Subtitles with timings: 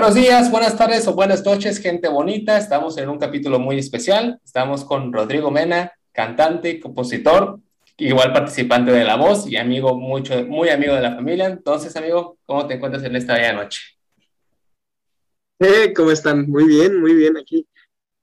[0.00, 2.56] Buenos días, buenas tardes o buenas noches, gente bonita.
[2.56, 4.40] Estamos en un capítulo muy especial.
[4.42, 7.60] Estamos con Rodrigo Mena, cantante, compositor,
[7.98, 11.48] igual participante de La Voz y amigo, mucho, muy amigo de la familia.
[11.48, 13.82] Entonces, amigo, ¿cómo te encuentras en esta bella noche?
[15.58, 16.48] Eh, ¿cómo están?
[16.48, 17.68] Muy bien, muy bien aquí.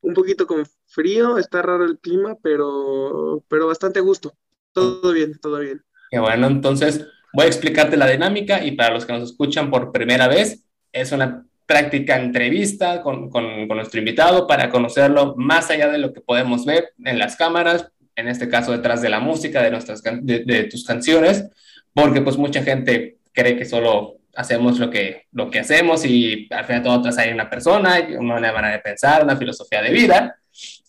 [0.02, 4.34] Un poquito con frío, está raro el clima, pero, pero bastante gusto.
[4.74, 5.84] Todo bien, todo bien.
[6.10, 9.92] Qué bueno, entonces voy a explicarte la dinámica y para los que nos escuchan por
[9.92, 15.98] primera vez, es una práctica entrevista con, con, nuestro invitado para conocerlo más allá de
[16.00, 19.70] lo que podemos ver en las cámaras, en este caso detrás de la música, de,
[19.70, 21.46] nuestras, de, tus canciones,
[21.94, 26.66] porque pues mucha gente cree que solo hacemos lo que, lo que hacemos y al
[26.66, 30.38] final de todo hay una persona, una manera de pensar, una filosofía de vida.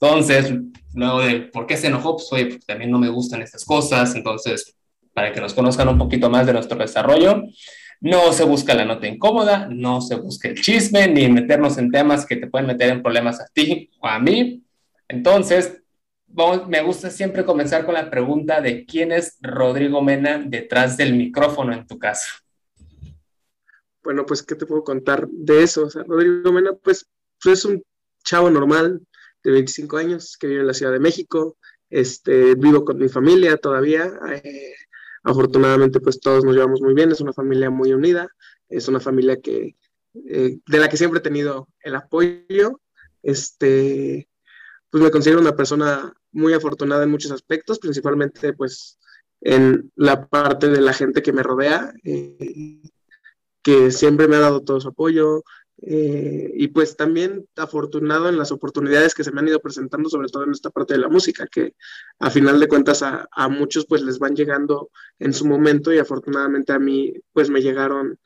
[0.01, 0.55] Entonces,
[0.95, 4.15] luego de por qué se enojó, pues oye, pues, también no me gustan estas cosas,
[4.15, 4.77] entonces,
[5.13, 7.43] para que nos conozcan un poquito más de nuestro desarrollo,
[8.01, 12.25] no se busca la nota incómoda, no se busca el chisme, ni meternos en temas
[12.25, 14.63] que te pueden meter en problemas a ti o a mí.
[15.09, 15.83] Entonces,
[16.69, 21.73] me gusta siempre comenzar con la pregunta de quién es Rodrigo Mena detrás del micrófono
[21.73, 22.29] en tu caso.
[24.03, 25.89] Bueno, pues, ¿qué te puedo contar de eso?
[26.07, 27.09] Rodrigo Mena, pues,
[27.43, 27.83] pues, es un
[28.25, 29.01] chavo normal
[29.43, 31.57] de 25 años que vive en la Ciudad de México.
[31.91, 34.11] Este, vivo con mi familia todavía.
[34.31, 34.75] Eh,
[35.23, 38.29] Afortunadamente, pues todos nos llevamos muy bien, es una familia muy unida,
[38.69, 39.77] es una familia que,
[40.29, 42.81] eh, de la que siempre he tenido el apoyo.
[43.23, 44.29] Este,
[44.91, 48.99] pues me considero una persona muy afortunada en muchos aspectos, principalmente pues
[49.41, 52.83] en la parte de la gente que me rodea, eh,
[53.63, 55.43] que siempre me ha dado todo su apoyo,
[55.83, 60.29] eh, y pues también afortunado en las oportunidades que se me han ido presentando, sobre
[60.29, 61.75] todo en esta parte de la música, que
[62.19, 66.73] a final de cuentas a, muchos pues les van llegando en su momento y afortunadamente
[66.73, 68.19] a mí pues me llegaron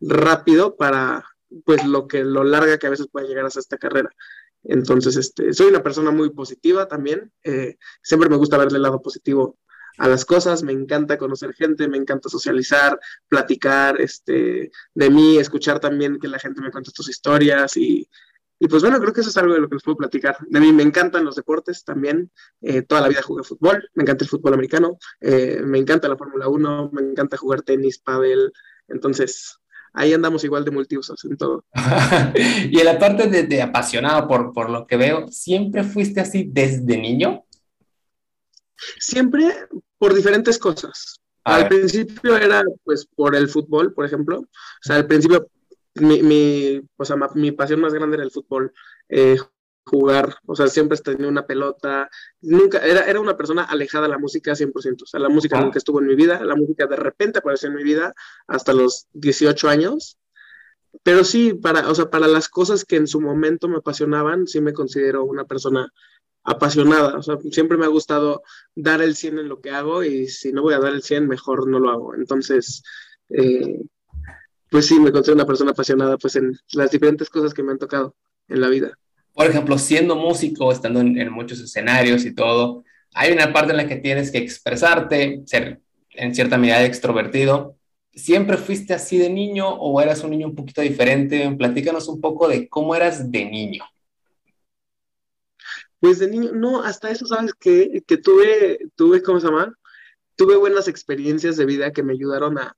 [0.00, 1.24] rápido para
[1.64, 4.10] pues lo que lo larga que a veces puede llegar hasta esta carrera.
[4.62, 7.32] Entonces, este, soy una persona muy positiva también.
[7.42, 9.56] Eh, siempre me gusta verle el lado positivo
[10.00, 15.78] a las cosas, me encanta conocer gente, me encanta socializar, platicar este, de mí, escuchar
[15.78, 18.08] también que la gente me cuente sus historias y,
[18.58, 20.38] y pues bueno, creo que eso es algo de lo que les puedo platicar.
[20.48, 22.30] De mí me encantan los deportes también.
[22.62, 26.16] Eh, toda la vida jugué fútbol, me encanta el fútbol americano, eh, me encanta la
[26.16, 28.52] Fórmula 1, me encanta jugar tenis, pádel.
[28.88, 29.58] Entonces,
[29.92, 31.66] ahí andamos igual de multiusos en todo.
[32.70, 36.48] y en la parte de, de apasionado por, por lo que veo, ¿siempre fuiste así
[36.50, 37.44] desde niño?
[38.98, 39.68] Siempre
[39.98, 41.20] por diferentes cosas.
[41.44, 44.40] al principio era pues por el fútbol, por ejemplo.
[44.40, 45.48] O sea, al principio
[45.94, 48.72] mi, mi, o sea, mi pasión más grande era el fútbol.
[49.08, 49.36] Eh,
[49.84, 52.08] jugar, o sea, siempre tenía una pelota,
[52.40, 55.78] nunca, era, era una persona alejada de la música 100%, o sea, la música nunca
[55.78, 58.14] estuvo en mi vida, la música de repente apareció en mi vida
[58.46, 60.18] hasta los 18 años,
[61.02, 64.60] pero sí, para, o sea, para las cosas que en su momento me apasionaban, sí
[64.60, 65.92] me considero una persona
[66.50, 67.18] apasionada.
[67.18, 68.42] O sea, siempre me ha gustado
[68.74, 71.28] dar el 100 en lo que hago y si no voy a dar el 100,
[71.28, 72.14] mejor no lo hago.
[72.14, 72.82] Entonces,
[73.30, 73.80] eh,
[74.70, 77.78] pues sí, me considero una persona apasionada pues en las diferentes cosas que me han
[77.78, 78.14] tocado
[78.48, 78.96] en la vida.
[79.32, 82.84] Por ejemplo, siendo músico, estando en, muchos escenarios y todo,
[83.14, 87.76] hay una parte en la que tienes que expresarte, ser en cierta medida extrovertido.
[88.12, 91.50] ¿Siempre fuiste así de niño o eras un niño un poquito diferente?
[91.56, 93.84] Platícanos un poco de cómo eras de niño.
[96.00, 97.52] Pues de niño, no, hasta eso, ¿sabes?
[97.54, 99.74] Que, que tuve, tuve, ¿cómo se llama?
[100.34, 102.76] Tuve buenas experiencias de vida que me ayudaron a,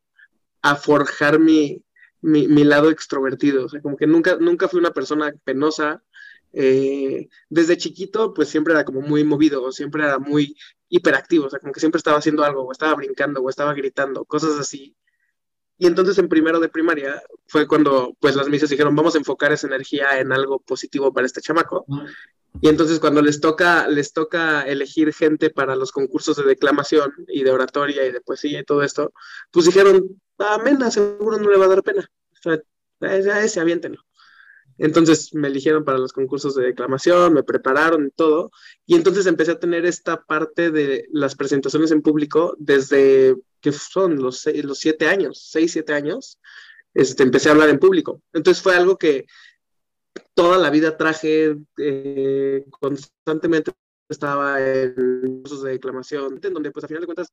[0.62, 1.84] a forjar mi,
[2.20, 3.66] mi, mi, lado extrovertido.
[3.66, 6.02] O sea, como que nunca, nunca fui una persona penosa.
[6.52, 10.54] Eh, desde chiquito, pues siempre era como muy movido, siempre era muy
[10.88, 14.26] hiperactivo, o sea, como que siempre estaba haciendo algo, o estaba brincando, o estaba gritando,
[14.26, 14.94] cosas así.
[15.78, 19.52] Y entonces en primero de primaria fue cuando pues las misas dijeron, vamos a enfocar
[19.52, 21.86] esa energía en algo positivo para este chamaco.
[22.60, 27.42] Y entonces cuando les toca, les toca elegir gente para los concursos de declamación y
[27.42, 29.12] de oratoria y de poesía y todo esto,
[29.50, 32.08] pues dijeron, ah, Mena, seguro no le va a dar pena.
[32.32, 32.60] O sea,
[33.20, 34.02] ya ese, aviéntenlo.
[34.78, 38.50] Entonces me eligieron para los concursos de declamación, me prepararon y todo.
[38.86, 44.20] Y entonces empecé a tener esta parte de las presentaciones en público desde que son
[44.20, 46.38] los, los siete años, seis, siete años.
[46.94, 48.22] Este, empecé a hablar en público.
[48.32, 49.26] Entonces fue algo que
[50.34, 53.72] toda la vida traje eh, constantemente
[54.12, 57.32] estaba en cursos de declamación, en donde pues a final de cuentas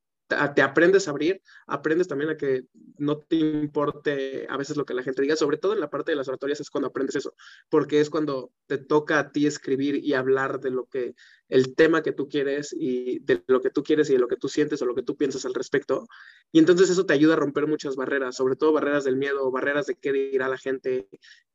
[0.54, 2.64] te, aprendes a abrir, aprendes también a que
[2.98, 6.12] no te importe a veces lo que la gente diga, sobre todo en la parte
[6.12, 7.34] de las oratorias es cuando aprendes eso,
[7.68, 11.14] porque es cuando te toca a ti escribir y hablar de lo que,
[11.48, 14.36] el tema que tú quieres y de lo que tú quieres y de lo que
[14.36, 16.06] tú sientes o lo que tú piensas al respecto,
[16.52, 19.86] Y entonces eso te ayuda a romper muchas barreras, sobre todo barreras del miedo, barreras
[19.86, 21.08] de qué dirá la gente.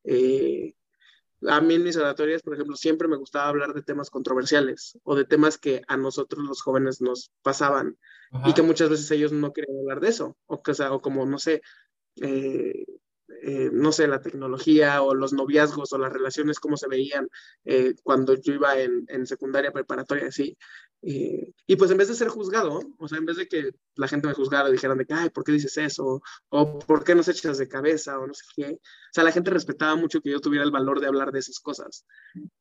[0.04, 0.74] Eh,
[1.48, 5.14] a mí en mis oratorias, por ejemplo, siempre me gustaba hablar de temas controversiales o
[5.14, 7.98] de temas que a nosotros los jóvenes nos pasaban
[8.44, 10.36] y que muchas veces ellos no querían hablar de eso.
[10.46, 11.62] O, que, o, o como, no sé,
[12.20, 12.84] eh,
[13.42, 17.28] eh, no sé, la tecnología o los noviazgos o las relaciones, cómo se veían
[17.64, 20.56] eh, cuando yo iba en, en secundaria preparatoria, así.
[21.02, 24.08] Eh, y pues en vez de ser juzgado, o sea, en vez de que la
[24.08, 26.22] gente me juzgara, dijeran de ay, ¿por qué dices eso?
[26.48, 28.18] O ¿por qué nos echas de cabeza?
[28.18, 28.72] O no sé qué.
[28.72, 31.60] O sea, la gente respetaba mucho que yo tuviera el valor de hablar de esas
[31.60, 32.06] cosas.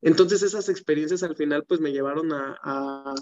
[0.02, 3.16] Entonces esas experiencias al final pues me llevaron a, a,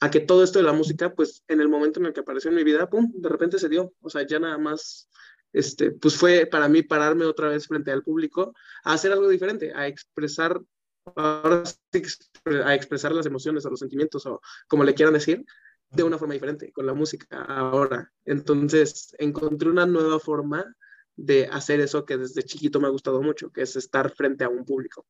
[0.00, 2.50] a que todo esto de la música, pues en el momento en el que apareció
[2.50, 3.92] en mi vida, pum, de repente se dio.
[4.02, 5.08] O sea, ya nada más
[5.54, 9.72] este, pues fue para mí pararme otra vez frente al público a hacer algo diferente,
[9.72, 10.60] a expresar,
[11.14, 12.02] ahora sí,
[12.64, 15.44] a expresar las emociones o los sentimientos o como le quieran decir,
[15.90, 18.10] de una forma diferente, con la música ahora.
[18.24, 20.74] Entonces, encontré una nueva forma
[21.14, 24.48] de hacer eso que desde chiquito me ha gustado mucho, que es estar frente a
[24.48, 25.06] un público.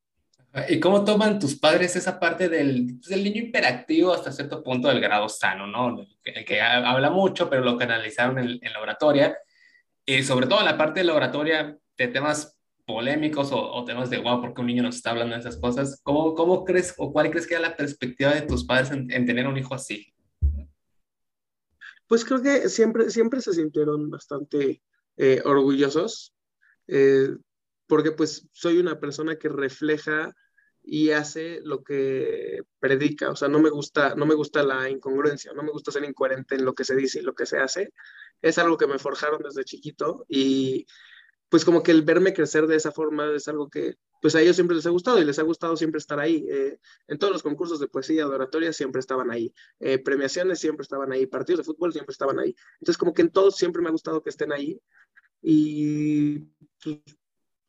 [0.69, 4.89] ¿Y cómo toman tus padres esa parte del, pues, del niño hiperactivo hasta cierto punto
[4.89, 6.05] del grado sano, ¿no?
[6.23, 9.35] El que, habla mucho, pero lo canalizaron en, en la oratoria
[10.05, 14.19] y sobre todo en la parte de la oratoria de temas polémicos o, temas de,
[14.19, 15.99] wow, ¿por qué un niño nos está hablando de esas cosas?
[16.03, 19.47] ¿Cómo, cómo crees o cuál crees que era la perspectiva de tus padres en, tener
[19.47, 20.13] un hijo así?
[22.07, 24.83] Pues creo que siempre, siempre se sintieron bastante
[25.17, 26.35] eh, orgullosos,
[26.87, 27.29] eh,
[27.87, 30.31] porque pues soy una persona que refleja
[30.83, 35.51] y hace lo que predica, o sea, no me gusta, no me gusta la incongruencia,
[35.53, 37.91] no me gusta ser incoherente en lo que se dice y lo que se hace,
[38.41, 40.85] es algo que me forjaron desde chiquito y
[41.49, 44.55] pues como que el verme crecer de esa forma es algo que pues a ellos
[44.55, 46.47] siempre les ha gustado y les ha gustado siempre estar ahí.
[46.49, 49.53] Eh, en todos los concursos de poesía, de oratoria siempre estaban ahí.
[49.79, 51.27] Eh, premiaciones siempre estaban ahí.
[51.27, 52.55] Partidos de fútbol siempre estaban ahí.
[52.79, 54.81] Entonces como que en todos siempre me ha gustado que estén ahí.
[55.43, 56.39] Y
[56.83, 57.01] pues,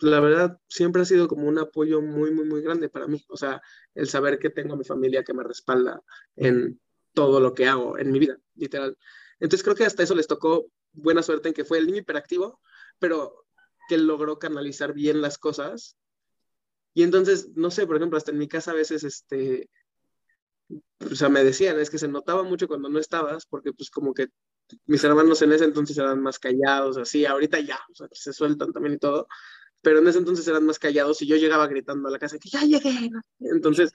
[0.01, 3.23] la verdad siempre ha sido como un apoyo muy, muy, muy grande para mí.
[3.29, 3.61] O sea,
[3.95, 6.03] el saber que tengo a mi familia que me respalda
[6.37, 6.81] en
[7.13, 8.97] todo lo que hago en mi vida, literal.
[9.41, 12.61] Entonces creo que hasta eso les tocó buena suerte en que fue el niño hiperactivo,
[12.99, 13.47] pero
[13.89, 15.97] que logró canalizar bien las cosas.
[16.95, 19.69] Y entonces, no sé, por ejemplo, hasta en mi casa a veces, este,
[21.11, 24.15] o sea, me decían, es que se notaba mucho cuando no estabas, porque pues como
[24.15, 24.29] que
[24.87, 28.73] mis hermanos en ese entonces eran más callados, así, ahorita ya, o sea, se sueltan
[28.73, 29.29] también y todo,
[29.83, 32.49] pero en ese entonces eran más callados y yo llegaba gritando a la casa que
[32.49, 33.11] ya llegué,
[33.41, 33.93] entonces,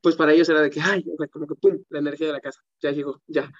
[0.00, 2.62] pues para ellos era de que, ay, como que pum, la energía de la casa,
[2.80, 3.50] ya llegó, ya.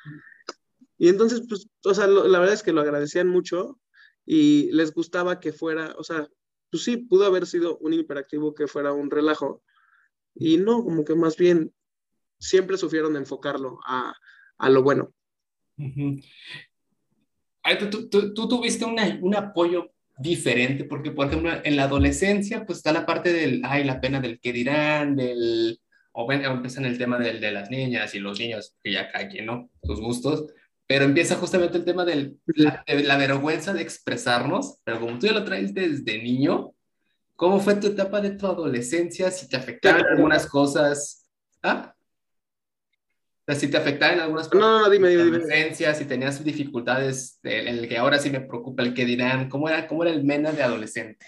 [0.98, 3.80] Y entonces, pues, o sea, la verdad es que lo agradecían mucho
[4.24, 6.28] y les gustaba que fuera, o sea,
[6.70, 9.62] pues sí, pudo haber sido un hiperactivo que fuera un relajo.
[10.34, 11.72] Y no, como que más bien
[12.38, 14.14] siempre sufrieron enfocarlo a,
[14.58, 15.12] a lo bueno.
[17.90, 23.06] tú, tú, tuviste un apoyo diferente, porque por ejemplo en la adolescencia pues está la
[23.06, 25.80] parte del, ay, la pena del que dirán, del,
[26.12, 29.46] o ven, empiezan el tema del, de las niñas y los niños, que ya caen,
[29.46, 29.70] ¿no?
[29.82, 30.46] Sus gustos,
[30.86, 32.36] pero empieza justamente el tema de
[32.86, 36.74] la vergüenza de expresarnos, pero como tú ya lo traes desde niño,
[37.36, 39.30] ¿cómo fue tu etapa de tu adolescencia?
[39.30, 41.26] Si te afectaron algunas cosas,
[41.62, 41.94] ¿ah?
[43.46, 44.60] O sea, si te afectaron algunas cosas.
[44.60, 45.74] No, no, dime, dime, dime.
[45.74, 49.86] Si tenías dificultades en el que ahora sí me preocupa el que dirán, ¿cómo era,
[49.86, 51.26] cómo era el Mena de adolescente?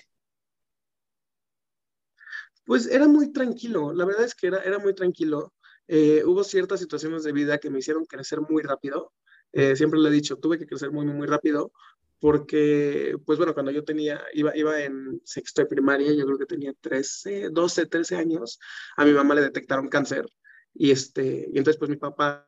[2.65, 5.55] Pues era muy tranquilo, la verdad es que era, era muy tranquilo.
[5.89, 9.13] Eh, hubo ciertas situaciones de vida que me hicieron crecer muy rápido
[9.57, 11.73] eh, siempre le he dicho, tuve que crecer muy, muy, rápido
[12.21, 16.45] porque, pues bueno, cuando yo tenía, iba, iba en sexto de primaria, yo creo que
[16.45, 18.59] tenía 13, 12, 13 años,
[18.99, 20.27] a mi mamá le detectaron cáncer
[20.75, 22.47] y, este, y entonces pues mi papá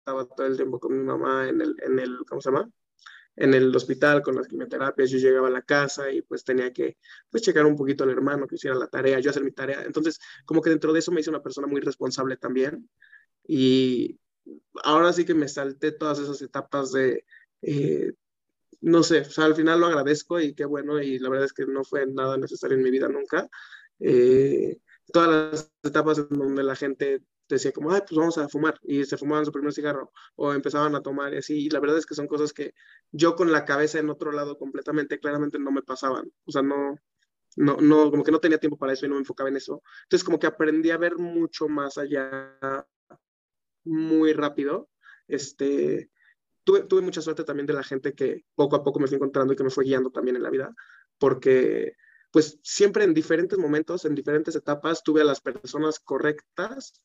[0.00, 2.70] estaba todo el tiempo con mi mamá en el, en el, ¿cómo se llama?
[3.36, 6.98] En el hospital con las quimioterapias, yo llegaba a la casa y pues tenía que
[7.30, 9.84] pues checar un poquito al hermano que hiciera la tarea, yo hacer mi tarea.
[9.84, 12.90] Entonces, como que dentro de eso me hice una persona muy responsable también.
[13.46, 14.18] Y,
[14.84, 17.24] ahora sí que me salté todas esas etapas de,
[17.62, 18.12] eh,
[18.80, 21.52] no sé, o sea, al final lo agradezco y qué bueno, y la verdad es
[21.52, 23.48] que no fue nada necesario en mi vida nunca.
[24.00, 24.78] Eh,
[25.12, 29.04] todas las etapas en donde la gente decía como, ay, pues vamos a fumar, y
[29.04, 32.06] se fumaban su primer cigarro, o empezaban a tomar y así, y la verdad es
[32.06, 32.74] que son cosas que
[33.12, 36.96] yo con la cabeza en otro lado completamente, claramente no me pasaban, o sea, no,
[37.56, 39.82] no, no, como que no tenía tiempo para eso y no me enfocaba en eso.
[40.04, 42.54] Entonces, como que aprendí a ver mucho más allá
[43.86, 44.90] muy rápido.
[45.28, 46.10] Este,
[46.64, 49.52] tuve, tuve mucha suerte también de la gente que poco a poco me fui encontrando
[49.52, 50.74] y que me fue guiando también en la vida,
[51.18, 51.94] porque
[52.30, 57.00] pues siempre en diferentes momentos, en diferentes etapas, tuve a las personas correctas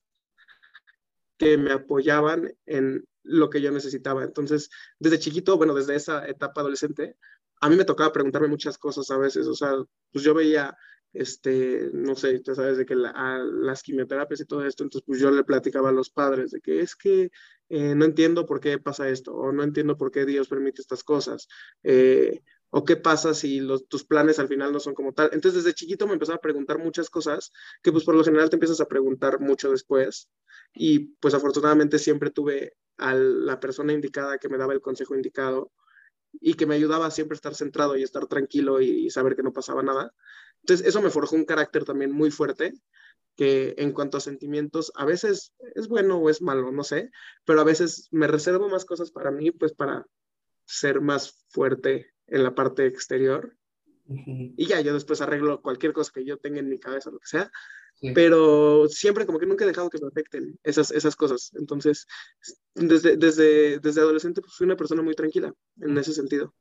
[1.38, 4.24] que me apoyaban en lo que yo necesitaba.
[4.24, 4.70] Entonces,
[5.00, 7.18] desde chiquito, bueno, desde esa etapa adolescente,
[7.62, 9.74] a mí me tocaba preguntarme muchas cosas a veces, o sea,
[10.12, 10.76] pues yo veía,
[11.14, 15.32] este, no sé, tú sabes, de que las quimioterapias y todo esto, entonces pues yo
[15.32, 17.32] le platicaba a los padres de que es que
[17.70, 21.04] eh, no entiendo por qué pasa esto, o no entiendo por qué Dios permite estas
[21.04, 21.48] cosas,
[21.84, 25.30] eh, o qué pasa si los, tus planes al final no son como tal.
[25.34, 27.52] Entonces desde chiquito me empezaba a preguntar muchas cosas
[27.84, 30.30] que pues por lo general te empiezas a preguntar mucho después
[30.74, 35.72] y pues afortunadamente siempre tuve a la persona indicada que me daba el consejo indicado
[36.40, 39.54] y que me ayudaba a siempre estar centrado y estar tranquilo y, saber que no
[39.54, 40.14] pasaba nada.
[40.62, 42.74] Entonces eso me forjó un carácter también muy fuerte
[43.36, 47.12] que en cuanto a sentimientos a veces es bueno o es malo, no sé,
[47.46, 50.06] pero a veces me reservo más cosas para mí, pues para
[50.66, 53.58] ser más fuerte en la parte exterior.
[54.08, 57.28] Y ya, yo después arreglo cualquier cosa que yo tenga en mi cabeza, lo que
[57.28, 57.52] sea.
[58.16, 61.52] Pero siempre como que nunca he dejado que me afecten esas, esas cosas.
[61.54, 62.08] Entonces,
[62.74, 66.54] desde, desde, desde adolescente pues, fui una persona muy tranquila en ese sentido.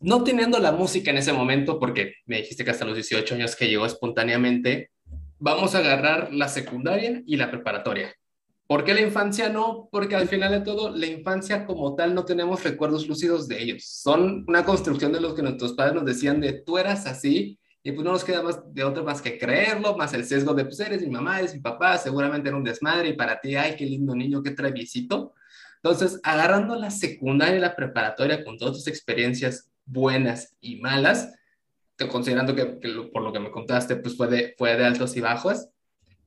[0.00, 3.56] No teniendo la música en ese momento, porque me dijiste que hasta los 18 años
[3.56, 4.90] que llegó espontáneamente,
[5.38, 8.14] vamos a agarrar la secundaria y la preparatoria.
[8.66, 9.88] ¿Por qué la infancia no?
[9.90, 13.84] Porque al final de todo, la infancia como tal no tenemos recuerdos lúcidos de ellos.
[13.84, 17.92] Son una construcción de los que nuestros padres nos decían de tú eras así y
[17.92, 20.78] pues no nos queda más de otro más que creerlo, más el sesgo de pues
[20.78, 23.86] eres mi mamá, eres mi papá, seguramente era un desmadre y para ti, ay, qué
[23.86, 25.32] lindo niño, qué traviesito.
[25.76, 31.32] Entonces, agarrando la secundaria y la preparatoria con todas tus experiencias buenas y malas,
[32.10, 32.66] considerando que,
[33.10, 35.68] por lo que me contaste, pues fue de, fue de altos y bajos,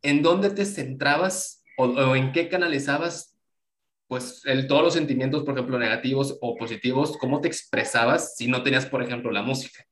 [0.02, 3.38] ¿en dónde te centrabas o, en qué canalizabas
[4.08, 8.64] pues el, todos los sentimientos, por ejemplo, negativos o positivos, ¿cómo te expresabas si no
[8.64, 9.86] tenías, por ejemplo, la música?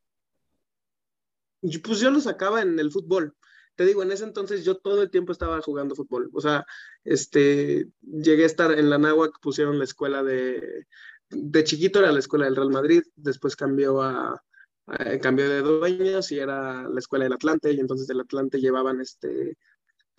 [1.61, 3.35] Pues yo lo sacaba en el fútbol.
[3.75, 6.29] Te digo, en ese entonces yo todo el tiempo estaba jugando fútbol.
[6.33, 6.65] O sea,
[7.03, 10.85] este, llegué a estar en la que pusieron la escuela de,
[11.29, 14.43] de chiquito era la escuela del Real Madrid, después cambió a,
[14.87, 18.99] a, cambió de dueños y era la escuela del Atlante, y entonces del Atlante llevaban
[19.01, 19.57] este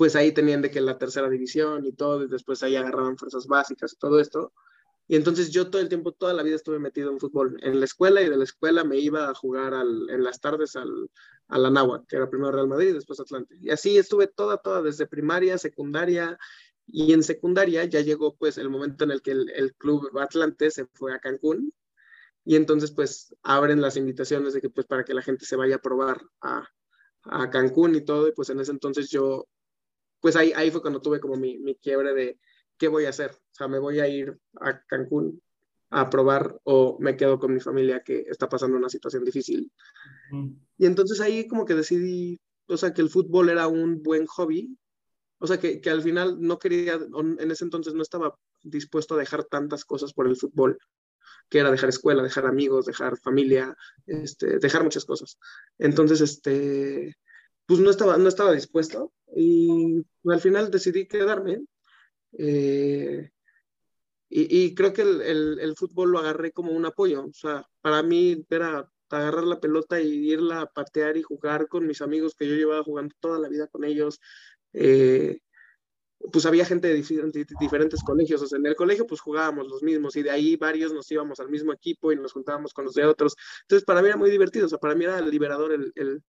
[0.00, 3.46] pues ahí tenían de que la tercera división y todo, y después ahí agarraban fuerzas
[3.46, 4.54] básicas todo esto.
[5.10, 7.84] Y entonces yo todo el tiempo, toda la vida estuve metido en fútbol, en la
[7.84, 11.10] escuela y de la escuela me iba a jugar en las tardes al,
[11.48, 13.56] a la que era primero Real Madrid y después Atlante.
[13.60, 16.38] Y así estuve toda, toda, desde primaria, secundaria,
[16.86, 20.70] y en secundaria ya llegó pues el momento en el que el, el club Atlante
[20.70, 21.74] se fue a Cancún,
[22.44, 25.74] y entonces pues abren las invitaciones de que pues para que la gente se vaya
[25.74, 26.68] a probar a,
[27.24, 29.48] a Cancún y todo, y pues en ese entonces yo
[30.20, 32.38] pues ahí, ahí fue cuando tuve como mi, mi quiebre de
[32.80, 33.30] qué voy a hacer.
[33.32, 35.40] O sea, me voy a ir a Cancún
[35.90, 39.70] a probar o me quedo con mi familia que está pasando una situación difícil.
[40.78, 44.76] Y entonces ahí como que decidí, o sea, que el fútbol era un buen hobby.
[45.38, 49.18] O sea, que, que al final no quería, en ese entonces no estaba dispuesto a
[49.18, 50.78] dejar tantas cosas por el fútbol,
[51.48, 55.38] que era dejar escuela, dejar amigos, dejar familia, este, dejar muchas cosas.
[55.78, 57.16] Entonces, este,
[57.66, 61.62] pues no estaba, no estaba dispuesto y al final decidí quedarme.
[62.32, 63.30] Eh,
[64.32, 67.24] y, creo que el, fútbol lo agarré como un apoyo.
[67.24, 71.86] O sea, para mí era agarrar la pelota y irla a patear y jugar con
[71.86, 74.20] mis amigos que yo llevaba jugando toda la vida con ellos.
[74.72, 75.40] Eh,
[76.32, 76.94] pues había gente de
[77.60, 80.92] diferentes, colegios, o sea, en el colegio pues jugábamos los mismos y de ahí varios
[80.92, 83.34] nos íbamos al mismo equipo y nos juntábamos con los de otros.
[83.62, 86.22] Entonces para mí era muy divertido, o sea, para mí era liberador el,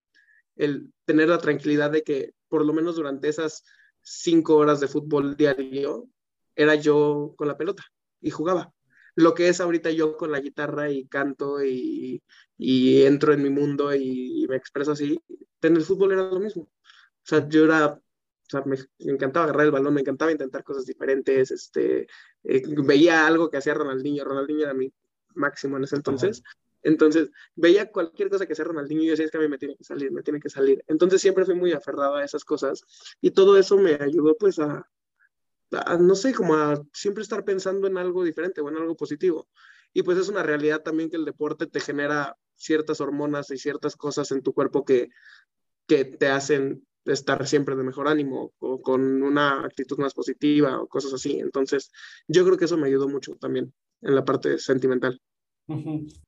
[0.55, 3.63] el tener la tranquilidad de que por lo menos durante esas
[4.01, 6.07] cinco horas de fútbol diario
[6.55, 7.83] era yo con la pelota
[8.21, 8.73] y jugaba.
[9.15, 12.23] Lo que es ahorita yo con la guitarra y canto y,
[12.57, 15.19] y entro en mi mundo y, me expreso así,
[15.61, 16.63] en el fútbol era lo mismo.
[16.63, 16.69] O
[17.23, 17.99] sea, yo era, o
[18.47, 22.07] sea, me, encantaba agarrar el balón, me encantaba intentar cosas diferentes, este,
[22.43, 24.93] eh, veía algo que hacía Ronaldinho, Ronaldinho era mi
[25.35, 26.43] máximo en ese entonces,
[26.83, 29.57] entonces, veía cualquier cosa que sea Ronaldinho y yo decía, es que a mí me
[29.57, 30.83] tiene que salir, me tiene que salir.
[30.87, 32.83] Entonces, siempre fui muy aferrado a esas cosas
[33.21, 34.87] y todo eso me ayudó pues a,
[35.99, 39.47] no sé, como a siempre estar pensando en algo diferente o en algo positivo.
[39.93, 43.95] Y pues es una realidad también que el deporte te genera ciertas hormonas y ciertas
[43.95, 45.09] cosas en tu cuerpo que,
[45.87, 50.87] que te hacen estar siempre de mejor ánimo o con una actitud más positiva o
[50.87, 51.39] cosas así.
[51.39, 51.91] Entonces,
[52.27, 55.19] yo creo que eso me ayudó mucho también en la parte sentimental.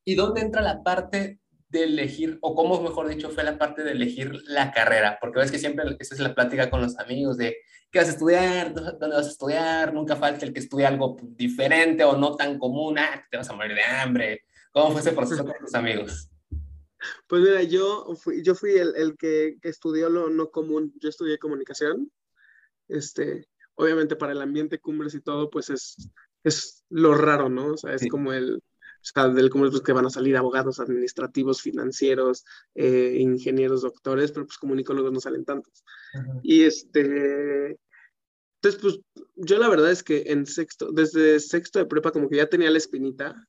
[0.06, 3.92] ¿Y dónde entra la parte de elegir, o cómo mejor dicho, fue la parte de
[3.92, 5.18] elegir la carrera?
[5.20, 7.58] Porque ves que siempre esa es la plática con los amigos de
[7.92, 12.04] qué vas a estudiar, dónde vas a estudiar, nunca falta el que estudie algo diferente
[12.04, 14.46] o no tan común, ah, te vas a morir de hambre.
[14.72, 16.30] ¿Cómo fue ese proceso con tus amigos?
[17.28, 21.10] Pues mira, yo fui, yo fui el, el que, que, estudió lo no común, yo
[21.10, 22.12] estudié comunicación,
[22.88, 26.10] este, obviamente para el ambiente cumbres y todo, pues es,
[26.44, 27.74] es lo raro, ¿no?
[27.74, 28.62] O sea, es como el,
[29.04, 32.46] sea, del cómo pues, que van a salir abogados administrativos, financieros,
[32.76, 35.84] eh, ingenieros, doctores, pero pues comunicólogos no salen tantos.
[36.42, 37.78] Y este,
[38.62, 39.00] entonces pues
[39.36, 42.72] yo la verdad es que en sexto, desde sexto de prepa como que ya tenía
[42.72, 43.48] la espinita,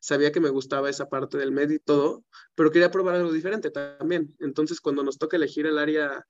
[0.00, 3.70] sabía que me gustaba esa parte del medio y todo, pero quería probar algo diferente
[3.70, 4.34] también.
[4.38, 6.26] Entonces cuando nos toca elegir el área,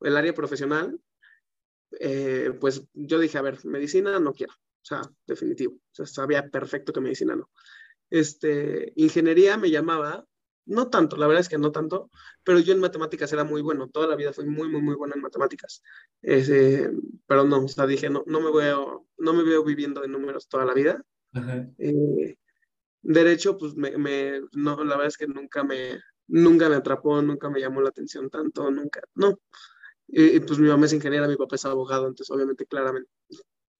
[0.00, 0.98] el área profesional,
[1.98, 6.48] eh, pues yo dije, a ver, medicina no quiero, o sea, definitivo, o sea, sabía
[6.48, 7.50] perfecto que medicina no.
[8.10, 10.26] Este, ingeniería me llamaba,
[10.66, 12.10] no tanto, la verdad es que no tanto,
[12.44, 15.14] pero yo en matemáticas era muy bueno, toda la vida fui muy, muy, muy bueno
[15.14, 15.82] en matemáticas.
[16.20, 20.48] pero no, o sea, dije, no, no, me veo, no me veo viviendo de números
[20.48, 21.02] toda la vida.
[21.78, 22.36] Eh,
[23.02, 27.50] derecho, pues me, me, no, la verdad es que nunca me, nunca me atrapó, nunca
[27.50, 29.38] me llamó la atención tanto, nunca, no.
[30.06, 33.10] Y, pues mi mamá es ingeniera, mi papá es abogado, entonces obviamente, claramente,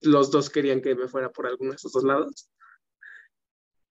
[0.01, 2.49] los dos querían que me fuera por alguno de esos dos lados.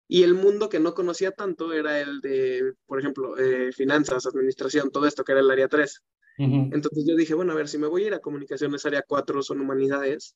[0.07, 4.91] Y el mundo que no conocía tanto era el de, por ejemplo, eh, finanzas, administración,
[4.91, 6.03] todo esto que era el área 3.
[6.37, 9.41] Entonces yo dije, bueno, a ver, si me voy a ir a comunicaciones área 4,
[9.41, 10.35] son humanidades,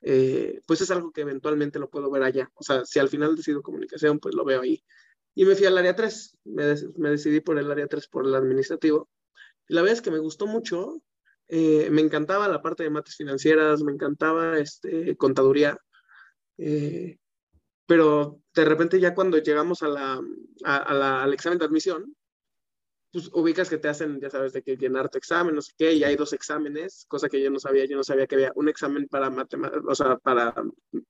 [0.00, 2.50] eh, pues es algo que eventualmente lo puedo ver allá.
[2.54, 4.82] O sea, si al final decido comunicación, pues lo veo ahí.
[5.34, 8.34] Y me fui al área 3, me, me decidí por el área 3, por el
[8.34, 9.08] administrativo.
[9.68, 11.00] Y la verdad es que me gustó mucho,
[11.48, 15.78] eh, me encantaba la parte de mates financieras, me encantaba este, contaduría.
[16.58, 17.18] Eh,
[17.86, 20.20] pero de repente ya cuando llegamos a la,
[20.64, 22.14] al examen de admisión,
[23.12, 25.92] pues ubicas que te hacen, ya sabes, de que llenar tu examen, no sé qué,
[25.94, 28.68] y hay dos exámenes, cosa que yo no sabía, yo no sabía que había un
[28.68, 30.54] examen para matemáticas, o sea, para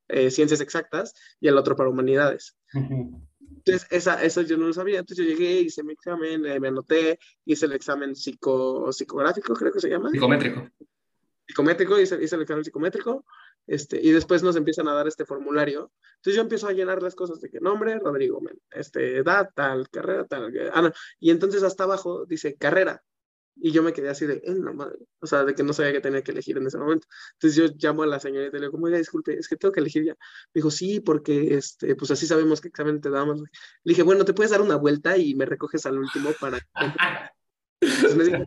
[0.09, 2.57] eh, ciencias exactas y el otro para humanidades.
[2.73, 6.69] Entonces, esa, eso yo no lo sabía, entonces yo llegué, hice mi examen, eh, me
[6.69, 10.11] anoté, hice el examen psico, psicográfico, creo que se llama.
[10.11, 10.69] Psicométrico.
[11.49, 13.25] Psicométrico, hice, hice el examen psicométrico,
[13.67, 15.93] este, y después nos empiezan a dar este formulario.
[16.17, 20.25] Entonces yo empiezo a llenar las cosas de que nombre, Rodrigo, este, edad, tal, carrera,
[20.27, 20.53] tal.
[20.73, 23.03] Ah, Y entonces hasta abajo dice carrera.
[23.59, 24.99] Y yo me quedé así de, eh, no madre.
[25.21, 27.07] O sea, de que no sabía que tenía que elegir en ese momento.
[27.35, 29.81] Entonces yo llamo a la señorita y le digo, oiga, disculpe, es que tengo que
[29.81, 30.13] elegir ya.
[30.13, 33.41] Me dijo, sí, porque este, pues así sabemos qué examen te damos.
[33.41, 33.47] Le
[33.85, 36.61] dije, bueno, te puedes dar una vuelta y me recoges al último para.
[37.81, 38.45] Entonces me dijo,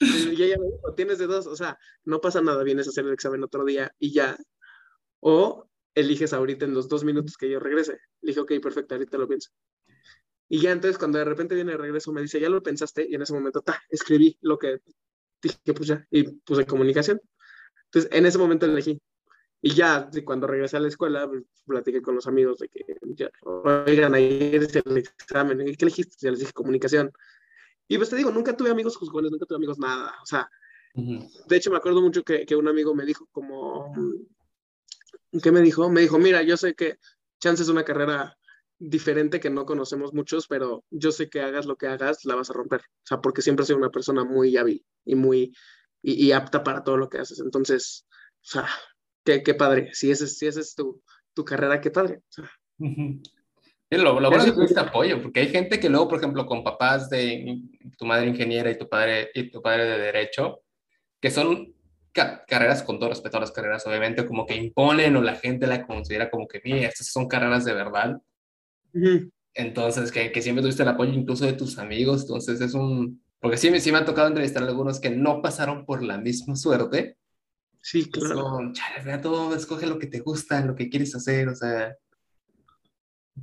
[0.00, 3.04] y ella me dijo, tienes de dos, o sea, no pasa nada, vienes a hacer
[3.04, 4.36] el examen otro día y ya.
[5.20, 7.98] O eliges ahorita en los dos minutos que yo regrese.
[8.22, 9.50] Le dije, ok, perfecto, ahorita lo pienso.
[10.48, 13.14] Y ya entonces cuando de repente viene el regreso me dice, ya lo pensaste, y
[13.14, 14.80] en ese momento, ta, escribí lo que
[15.42, 17.20] dije, pues ya, y puse comunicación.
[17.84, 19.00] Entonces en ese momento elegí.
[19.62, 22.80] Y ya cuando regresé a la escuela, pues, platiqué con los amigos de que,
[23.14, 26.16] ya, oigan, ayer es el examen, ¿qué elegiste?
[26.20, 27.12] Ya les dije comunicación.
[27.90, 30.14] Y pues te digo, nunca tuve amigos juzgones, nunca tuve amigos nada.
[30.22, 30.48] O sea,
[30.94, 33.92] de hecho me acuerdo mucho que, que, un amigo me dijo como,
[35.42, 35.90] ¿qué me dijo?
[35.90, 36.98] Me dijo, mira, yo sé que
[37.40, 38.38] chance es una carrera
[38.78, 42.48] diferente que no conocemos muchos, pero yo sé que hagas lo que hagas, la vas
[42.50, 42.80] a romper.
[42.80, 45.52] O sea, porque siempre soy una persona muy hábil y muy,
[46.00, 47.40] y, apta para todo lo que haces.
[47.40, 48.68] Entonces, o sea,
[49.24, 49.90] qué, qué padre.
[49.94, 51.02] Si esa si ese es tu,
[51.34, 52.22] tu carrera, qué padre.
[52.28, 52.50] O sea,
[53.98, 56.62] lo, lo bueno es que tuviste apoyo, porque hay gente que luego, por ejemplo, con
[56.62, 57.60] papás de
[57.98, 60.62] tu madre ingeniera y tu padre, y tu padre de derecho,
[61.20, 61.74] que son
[62.12, 65.84] carreras con todo respeto a las carreras, obviamente, como que imponen o la gente la
[65.86, 68.20] considera como que, mira, estas son carreras de verdad.
[69.54, 73.22] Entonces, que, que, siempre tuviste el apoyo incluso de tus amigos, entonces es un...
[73.40, 76.54] Porque sí, sí me ha tocado entrevistar a algunos que no pasaron por la misma
[76.56, 77.16] suerte.
[77.80, 78.34] Sí, claro.
[78.34, 81.96] Son, chale, todo, escoge lo que te gusta, lo que quieres hacer, o sea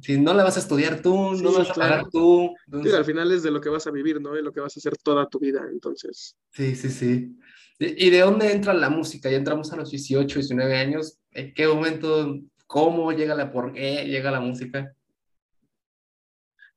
[0.02, 2.54] si no la vas a estudiar tú, no vas a pagar tú.
[2.72, 4.34] al final es de lo que vas a vivir, ¿no?
[4.34, 6.36] De lo que vas a hacer toda tu vida, entonces.
[6.52, 7.38] Sí, sí, sí.
[7.80, 9.30] ¿Y de dónde entra la música?
[9.30, 11.20] Ya entramos a los 18, 19 años.
[11.32, 14.96] ¿En qué momento, cómo llega la, por qué llega la música?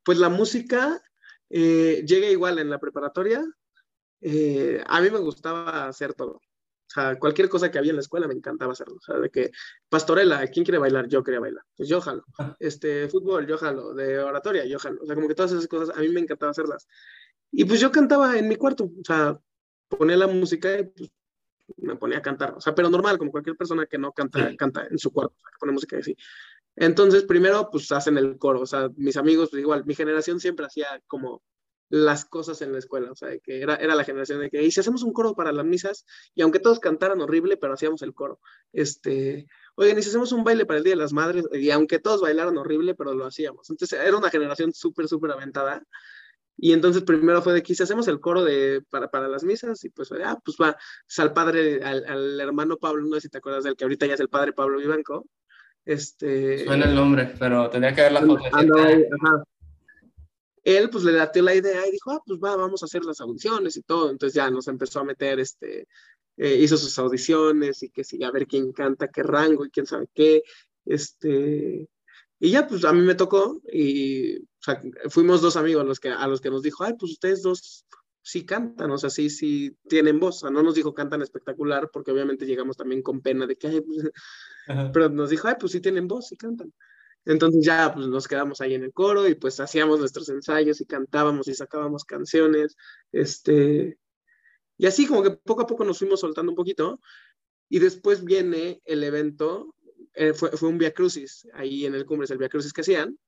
[0.04, 1.02] Pues la música
[1.48, 3.42] eh, llega igual en la preparatoria.
[4.20, 6.40] Eh, a mí me gustaba hacer todo.
[6.90, 8.96] O sea, cualquier cosa que había en la escuela me encantaba hacerlo.
[8.96, 9.52] O sea, de que
[9.88, 11.06] pastorela, ¿quién quiere bailar?
[11.06, 11.62] Yo quería bailar.
[11.76, 12.24] Pues yo jalo.
[12.58, 13.94] Este, fútbol, yo jalo.
[13.94, 15.00] De oratoria, yo jalo.
[15.00, 16.88] O sea, como que todas esas cosas a mí me encantaba hacerlas.
[17.52, 18.84] Y pues yo cantaba en mi cuarto.
[18.84, 19.40] O sea,
[19.88, 21.10] ponía la música y pues,
[21.76, 22.54] me ponía a cantar.
[22.56, 25.58] O sea, pero normal, como cualquier persona que no canta, canta en su cuarto, que
[25.60, 26.16] pone música así.
[26.74, 28.62] Entonces, primero, pues hacen el coro.
[28.62, 31.42] O sea, mis amigos, pues igual, mi generación siempre hacía como
[31.90, 34.70] las cosas en la escuela, o sea, que era, era la generación de que, y
[34.70, 38.14] si hacemos un coro para las misas, y aunque todos cantaran horrible, pero hacíamos el
[38.14, 38.40] coro,
[38.72, 41.98] este, oigan, y si hacemos un baile para el Día de las Madres, y aunque
[41.98, 43.68] todos bailaran horrible, pero lo hacíamos.
[43.70, 45.82] Entonces, era una generación súper, súper aventada,
[46.56, 49.82] Y entonces primero fue de que si hacemos el coro de, para, para las misas
[49.84, 50.76] y pues, ah, pues va,
[51.06, 54.06] pues al padre, al, al, hermano Pablo, no sé si te acuerdas del que ahorita
[54.06, 55.26] ya es el padre Pablo Vivanco.
[55.84, 58.44] Este, Suena el nombre, pero tenía que ver la foto.
[58.44, 59.44] ajá.
[60.62, 63.20] Él pues le datió la idea y dijo, ah, pues va, vamos a hacer las
[63.20, 64.10] audiciones y todo.
[64.10, 65.86] Entonces ya nos empezó a meter, este,
[66.36, 69.86] eh, hizo sus audiciones y que sí, a ver quién canta, qué rango y quién
[69.86, 70.42] sabe qué.
[70.84, 71.88] Este,
[72.38, 76.10] y ya, pues a mí me tocó y o sea, fuimos dos amigos los que,
[76.10, 77.86] a los que nos dijo, ay, pues ustedes dos
[78.22, 80.36] sí cantan, o sea, sí, sí tienen voz.
[80.36, 83.68] O sea, no nos dijo cantan espectacular porque obviamente llegamos también con pena de que,
[83.68, 84.10] ay, pues...
[84.92, 86.72] pero nos dijo, ay, pues sí tienen voz, sí cantan.
[87.24, 90.86] Entonces ya pues nos quedamos ahí en el coro y pues hacíamos nuestros ensayos y
[90.86, 92.76] cantábamos y sacábamos canciones,
[93.12, 93.98] este,
[94.78, 97.00] y así como que poco a poco nos fuimos soltando un poquito
[97.68, 99.74] y después viene el evento
[100.14, 103.18] eh, fue, fue, un Via Crucis, ahí en el Cumbres, el Via Crucis que hacían.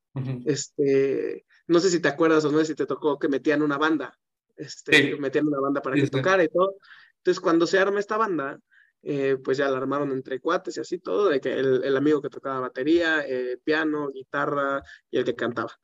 [0.45, 3.79] este, no sé si te acuerdas o no sé si te tocó que metían una
[3.79, 4.19] banda,
[4.57, 6.75] este, metían una banda para que tocara y todo.
[7.19, 8.59] Entonces, cuando se arma esta banda,
[9.03, 12.23] eh, pues ya la armaron entre cuates y así todo, de que el, el amigo
[12.23, 15.79] que tocaba batería, eh, piano, guitarra y el que cantaba.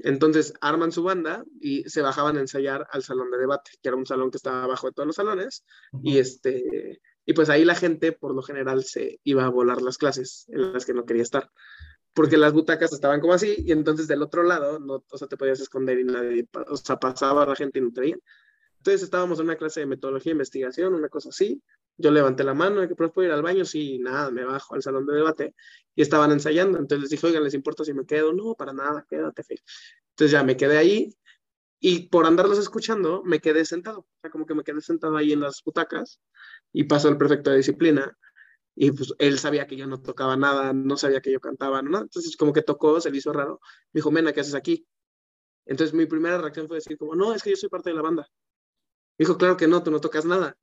[0.00, 3.96] Entonces arman su banda y se bajaban a ensayar al salón de debate, que era
[3.96, 5.64] un salón que estaba abajo de todos los salones,
[6.02, 9.98] y este, y pues ahí la gente, por lo general, se iba a volar las
[9.98, 11.50] clases en las que no quería estar.
[12.14, 15.36] Porque las butacas estaban como así, y entonces del otro lado, no, o sea, te
[15.36, 18.20] podías esconder y nadie, o sea, pasaba la gente y no traían.
[18.78, 21.60] Entonces estábamos en una clase de metodología e investigación, una cosa así.
[21.98, 23.64] Yo levanté la mano, que puedo ir al baño?
[23.64, 25.54] Sí, nada, me bajo al salón de debate
[25.94, 26.78] y estaban ensayando.
[26.78, 28.32] Entonces les dije, oigan, ¿les importa si me quedo?
[28.32, 29.42] No, para nada, quédate,
[30.10, 31.12] Entonces ya me quedé ahí
[31.80, 34.00] y por andarlos escuchando, me quedé sentado.
[34.00, 36.20] O sea, como que me quedé sentado ahí en las butacas
[36.72, 38.16] y pasó el prefecto de disciplina
[38.76, 41.98] y pues él sabía que yo no tocaba nada, no sabía que yo cantaba, ¿no?
[42.00, 43.60] Entonces como que tocó, se le hizo raro.
[43.92, 44.86] Me dijo, Mena, ¿qué haces aquí?
[45.66, 48.02] Entonces mi primera reacción fue decir como, no, es que yo soy parte de la
[48.02, 48.28] banda.
[49.18, 50.56] Me dijo, claro que no, tú no tocas nada.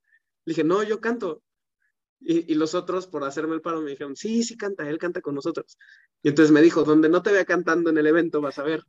[0.45, 1.43] Le dije, no, yo canto.
[2.19, 5.21] Y, y, los otros, por hacerme el paro, me dijeron, sí, sí canta, él canta
[5.21, 5.77] con nosotros.
[6.23, 8.83] Y entonces me dijo, donde no te vea cantando en el evento, vas a ver.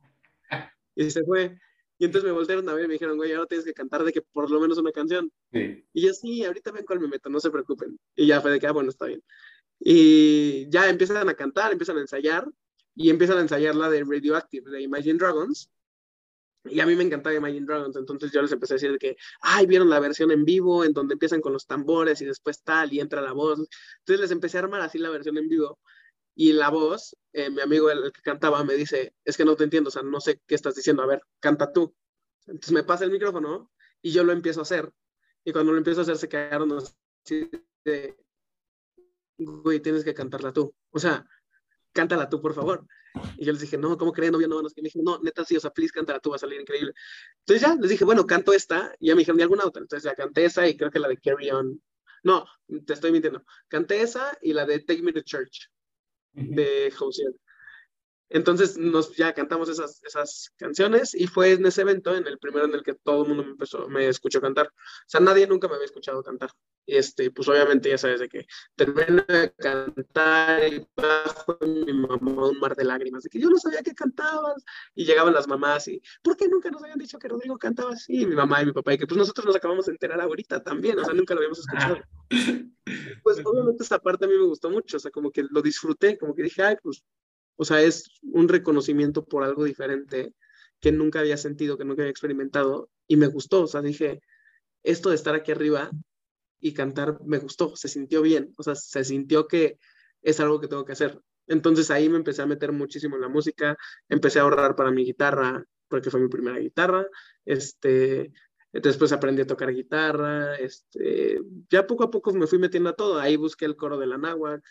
[0.95, 1.59] Y se fue.
[1.99, 4.13] Y entonces me voltearon a ver y me dijeron, güey, ahora tienes que cantar de
[4.13, 5.31] que por lo menos una canción.
[5.51, 7.99] Y yo, sí, ahorita ven cuál me meto, no se preocupen.
[8.15, 9.23] Y ya fue de que, ah, bueno, está bien.
[9.79, 12.47] Y ya empiezan a cantar, empiezan a ensayar,
[12.95, 15.71] y empiezan a ensayar la de Radioactive, de Imagine Dragons.
[16.69, 19.17] Y a mí me encantaba Imagine Dragons, entonces yo les empecé a decir de que,
[19.41, 22.93] ay, vieron la versión en vivo, en donde empiezan con los tambores y después tal,
[22.93, 23.59] y entra la voz.
[23.99, 25.79] Entonces les empecé a armar así la versión en vivo.
[26.35, 29.63] Y la voz, eh, mi amigo el, que cantaba me dice, es que no te
[29.63, 31.95] entiendo, o sea, no sé qué estás diciendo, a ver, canta tú.
[32.45, 34.91] Entonces me pasa el micrófono y yo lo empiezo a hacer.
[35.43, 37.49] Y cuando lo empiezo a hacer se quedaron así
[37.83, 38.15] de,
[39.37, 40.75] güey, tienes que cantarla tú.
[40.91, 41.25] O sea,
[41.97, 42.85] cántala tú, por favor.
[43.37, 44.31] Y yo les dije, no, ¿cómo creen?
[44.31, 44.69] No, no, no.
[44.75, 46.93] Y me dijeron, no, neta, sí, o sea, please, cántala tú, va a salir increíble.
[47.39, 48.95] Entonces ya, les dije, bueno, canto esta.
[48.99, 49.81] Y ya me dijeron, ¿y alguna otra?
[49.81, 51.81] Entonces ya canté esa y creo que la de Carry On.
[52.21, 52.45] No,
[52.85, 53.43] te estoy mintiendo.
[53.67, 55.71] Canté esa y la de Take Me to Church
[56.33, 57.23] de José.
[58.29, 62.65] Entonces nos ya cantamos esas, esas canciones y fue en ese evento, en el primero
[62.65, 64.67] en el que todo el mundo me empezó, me escuchó cantar.
[64.67, 64.71] O
[65.07, 66.51] sea, nadie nunca me había escuchado cantar.
[66.85, 72.47] Y este, pues obviamente ya sabes de que terminé de cantar y bajo mi mamá
[72.49, 74.63] un mar de lágrimas, de que yo no sabía que cantabas.
[74.95, 78.21] Y llegaban las mamás y, ¿por qué nunca nos habían dicho que Rodrigo cantaba así?
[78.21, 80.63] Y mi mamá y mi papá, y que pues nosotros nos acabamos de enterar ahorita
[80.63, 81.97] también, o sea, nunca lo habíamos escuchado.
[83.23, 86.17] Pues obviamente esta parte a mí me gustó mucho, o sea, como que lo disfruté,
[86.17, 87.03] como que dije, ay, pues
[87.57, 90.33] o sea, es un reconocimiento por algo diferente
[90.79, 93.63] que nunca había sentido, que nunca había experimentado y me gustó.
[93.63, 94.21] O sea, dije,
[94.83, 95.91] esto de estar aquí arriba
[96.59, 98.53] y cantar me gustó, se sintió bien.
[98.57, 99.79] O sea, se sintió que
[100.21, 101.19] es algo que tengo que hacer.
[101.47, 103.77] Entonces ahí me empecé a meter muchísimo en la música,
[104.09, 107.07] empecé a ahorrar para mi guitarra, porque fue mi primera guitarra.
[107.45, 108.31] Este,
[108.71, 111.39] después aprendí a tocar guitarra, este,
[111.69, 113.19] ya poco a poco me fui metiendo a todo.
[113.19, 114.63] Ahí busqué el coro de la náhuac,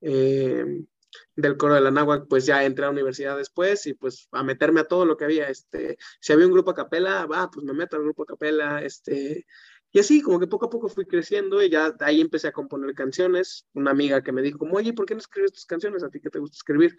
[0.00, 0.84] eh,
[1.36, 4.42] del coro de la náhuatl, pues ya entré a la universidad después y pues a
[4.42, 7.64] meterme a todo lo que había, este, si había un grupo a capela, va, pues
[7.64, 9.46] me meto al grupo a capela, este,
[9.94, 12.94] y así como que poco a poco fui creciendo y ya ahí empecé a componer
[12.94, 16.02] canciones, una amiga que me dijo como, oye, ¿por qué no escribes tus canciones?
[16.02, 16.96] ¿A ti que te gusta escribir?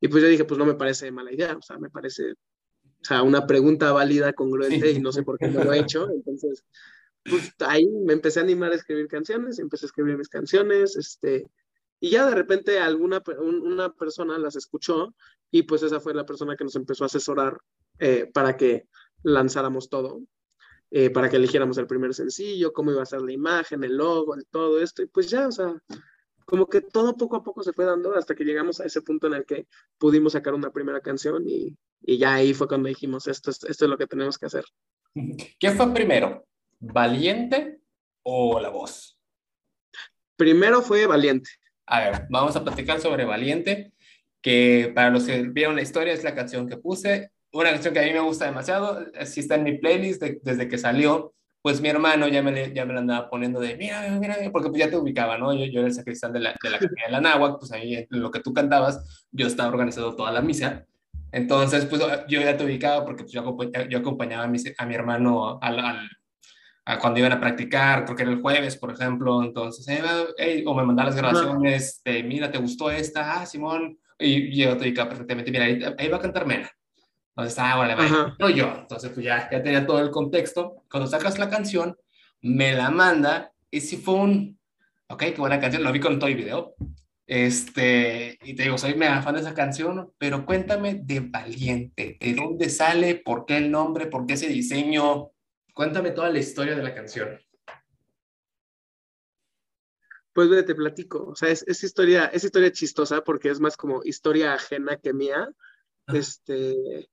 [0.00, 3.04] Y pues yo dije, pues no me parece mala idea, o sea, me parece, o
[3.04, 6.62] sea, una pregunta válida, congruente y no sé por qué no lo he hecho, entonces,
[7.24, 11.46] pues ahí me empecé a animar a escribir canciones, empecé a escribir mis canciones, este,
[12.04, 15.14] y ya de repente alguna una persona las escuchó
[15.50, 17.58] y pues esa fue la persona que nos empezó a asesorar
[17.98, 18.88] eh, para que
[19.22, 20.20] lanzáramos todo,
[20.90, 24.36] eh, para que eligiéramos el primer sencillo, cómo iba a ser la imagen, el logo,
[24.50, 25.00] todo esto.
[25.00, 25.82] Y pues ya, o sea,
[26.44, 29.28] como que todo poco a poco se fue dando hasta que llegamos a ese punto
[29.28, 33.28] en el que pudimos sacar una primera canción y, y ya ahí fue cuando dijimos,
[33.28, 34.66] esto es, esto es lo que tenemos que hacer.
[35.58, 36.44] ¿Qué fue primero?
[36.80, 37.80] ¿Valiente
[38.24, 39.18] o la voz?
[40.36, 41.48] Primero fue Valiente.
[41.86, 43.92] A ver, vamos a platicar sobre Valiente,
[44.40, 47.30] que para los que vieron la historia es la canción que puse.
[47.52, 50.78] Una canción que a mí me gusta demasiado, sí está en mi playlist desde que
[50.78, 51.34] salió.
[51.62, 54.80] Pues mi hermano ya me, ya me la andaba poniendo de, mira, mira, porque pues
[54.80, 55.54] ya te ubicaba, ¿no?
[55.54, 58.30] Yo, yo era el sacristán de la, de la de la Náhuac, pues ahí lo
[58.30, 60.84] que tú cantabas, yo estaba organizando toda la misa.
[61.32, 63.56] Entonces, pues yo ya te ubicaba porque pues, yo,
[63.88, 66.08] yo acompañaba a mi, a mi hermano al
[66.86, 69.86] a cuando iban a practicar, creo que era el jueves, por ejemplo, entonces,
[70.36, 73.40] hey, o me mandaban las grabaciones, de, mira, ¿te gustó esta?
[73.40, 76.70] Ah, Simón, y yo te ubicaba perfectamente, mira, ahí, va a cantar Mena.
[77.36, 78.72] Entonces, ah, vale, vale, no yo.
[78.78, 80.84] Entonces, pues ya, ya tenía todo el contexto.
[80.88, 81.96] Cuando sacas la canción,
[82.42, 84.58] me la manda, y si fue un,
[85.08, 86.74] ok, qué buena canción, lo vi con todo el video.
[87.26, 92.34] Este, y te digo, soy mega fan de esa canción, pero cuéntame de Valiente, ¿de
[92.34, 93.14] dónde sale?
[93.14, 94.06] ¿Por qué el nombre?
[94.06, 95.30] ¿Por qué ese diseño?
[95.74, 97.38] Cuéntame toda la historia de la canción.
[100.32, 104.54] Pues te platico, o sea, es, historia, es historia chistosa porque es más como historia
[104.54, 105.48] ajena que mía.
[106.08, 107.08] Este,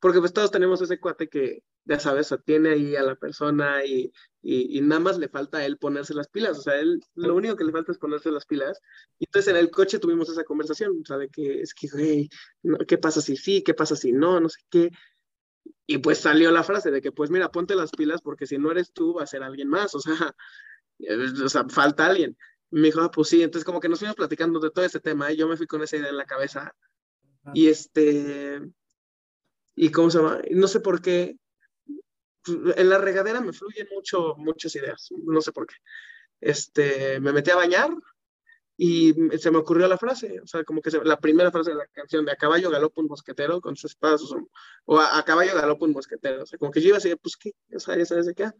[0.00, 4.12] porque pues todos tenemos ese cuate que, ya sabes, tiene ahí a la persona y,
[4.42, 7.56] y, nada más le falta a él ponerse las pilas, o sea, él lo único
[7.56, 8.80] que le falta es ponerse las pilas.
[9.18, 12.28] Y entonces en el coche tuvimos esa conversación, o sea, de que es que,
[12.86, 13.62] ¿qué pasa si sí?
[13.62, 14.40] ¿Qué pasa si no?
[14.40, 14.90] No sé qué.
[15.92, 18.70] Y pues salió la frase de que, pues mira, ponte las pilas porque si no
[18.70, 20.34] eres tú, va a ser alguien más, o sea,
[21.44, 22.34] o sea falta alguien.
[22.70, 25.30] Me dijo, ah, pues sí, entonces como que nos fuimos platicando de todo ese tema
[25.30, 26.74] y yo me fui con esa idea en la cabeza.
[27.52, 28.62] Y este,
[29.74, 31.36] y cómo se llama, no sé por qué,
[32.46, 35.74] en la regadera me fluyen mucho, muchas ideas, no sé por qué.
[36.40, 37.90] Este, me metí a bañar
[38.76, 41.86] y se me ocurrió la frase, o sea, como que la primera frase de la
[41.88, 44.22] canción de a caballo galopa un mosquetero con sus espadas,
[44.86, 47.52] o, a, caballo galopa un mosquetero, o sea, como que yo iba así, pues qué,
[47.74, 48.50] o sea, ya sabes de qué.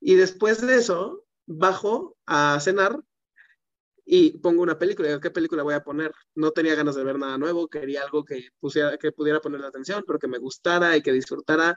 [0.00, 2.98] Y después de eso, bajo a cenar
[4.04, 5.20] y pongo una película.
[5.20, 6.12] ¿qué película voy a poner?
[6.34, 9.68] No tenía ganas de ver nada nuevo, quería algo que, pusiera, que pudiera poner la
[9.68, 11.76] atención, pero que me gustara y que disfrutara.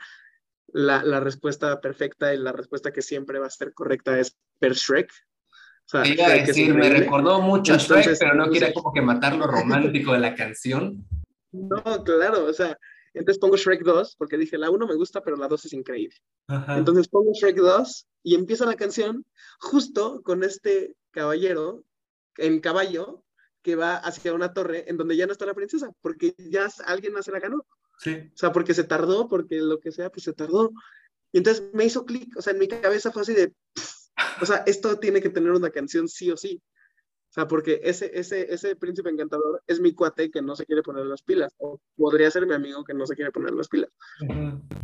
[0.70, 4.74] La, la respuesta perfecta y la respuesta que siempre va a ser correcta es per
[4.74, 5.12] Shrek,
[5.94, 10.14] o decir, me recordó mucho a Shrek, pero no quiere como que matar lo romántico
[10.14, 11.06] de la canción.
[11.52, 12.78] No, claro, o sea,
[13.14, 16.18] entonces pongo Shrek 2, porque dije, la 1 me gusta, pero la 2 es increíble.
[16.68, 19.26] Entonces pongo Shrek 2 y empieza la canción
[19.60, 21.84] justo con este caballero
[22.38, 23.24] en caballo
[23.62, 27.14] que va hacia una torre en donde ya no está la princesa, porque ya alguien
[27.14, 27.66] más se la ganó.
[28.00, 28.30] Sí.
[28.34, 30.72] O sea, porque se tardó, porque lo que sea, pues se tardó.
[31.32, 33.54] Y entonces me hizo clic, o sea, en mi cabeza fue así de,
[34.42, 36.62] o sea, esto tiene que tener una canción sí o sí.
[37.30, 40.82] O sea, porque ese, ese, ese príncipe encantador es mi cuate que no se quiere
[40.82, 43.90] poner las pilas, o podría ser mi amigo que no se quiere poner las pilas.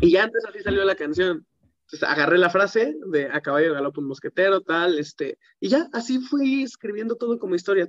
[0.01, 1.45] Y ya antes así salió la canción.
[1.85, 6.19] Entonces, agarré la frase de a caballo galopa un mosquetero, tal, este, y ya así
[6.19, 7.87] fui escribiendo todo como historia.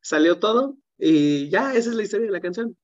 [0.00, 2.76] Salió todo, y ya esa es la historia de la canción.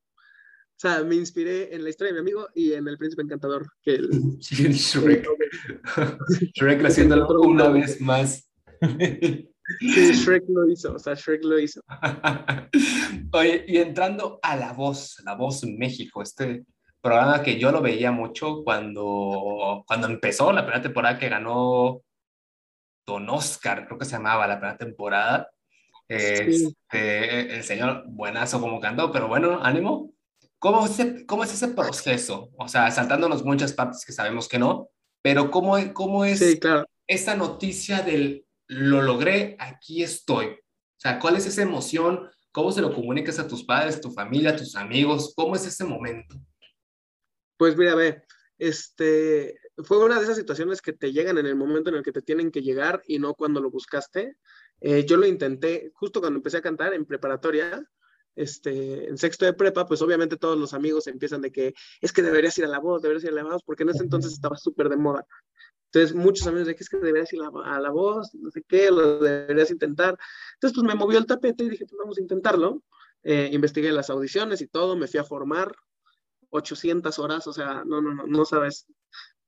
[0.78, 3.66] O sea, me inspiré en la historia de mi amigo y en El Príncipe Encantador.
[3.82, 4.10] Que el,
[4.40, 5.26] sí, en Shrek.
[6.54, 8.48] Shrek haciéndolo una vez más.
[9.80, 11.80] Sí, Shrek lo hizo, o sea, Shrek lo hizo.
[13.32, 16.64] Oye, y entrando a La Voz, La Voz México, este
[17.00, 22.02] programa que yo lo veía mucho cuando, cuando empezó la primera temporada que ganó
[23.04, 25.50] Don Oscar, creo que se llamaba la primera temporada.
[26.06, 30.12] Este, el señor buenazo como cantó, pero bueno, ánimo.
[30.58, 32.50] ¿Cómo es, ese, ¿Cómo es ese proceso?
[32.58, 34.90] O sea, saltándonos muchas partes que sabemos que no,
[35.22, 36.42] pero ¿cómo, cómo es
[37.06, 40.46] esa noticia del lo logré, aquí estoy?
[40.46, 42.28] O sea, ¿cuál es esa emoción?
[42.50, 45.32] ¿Cómo se lo comunicas a tus padres, a tu familia, a tus amigos?
[45.36, 46.36] ¿Cómo es ese momento?
[47.56, 48.22] Pues mira, ve,
[48.58, 52.12] este, fue una de esas situaciones que te llegan en el momento en el que
[52.12, 54.36] te tienen que llegar y no cuando lo buscaste.
[54.80, 57.84] Eh, yo lo intenté justo cuando empecé a cantar en preparatoria,
[58.38, 62.22] este, en sexto de prepa, pues obviamente todos los amigos empiezan de que es que
[62.22, 64.56] deberías ir a la voz, deberías ir a la voz, porque en ese entonces estaba
[64.56, 65.26] súper de moda.
[65.90, 68.90] Entonces, muchos amigos de que es que deberías ir a la, voz, no sé qué,
[68.90, 70.18] lo deberías intentar.
[70.54, 72.82] Entonces, pues me movió el tapete y dije, pues vamos a intentarlo.
[73.22, 75.74] Eh, investigué las audiciones y todo, me fui a formar
[76.50, 78.86] 800 horas, o sea, no, no, no, no sabes.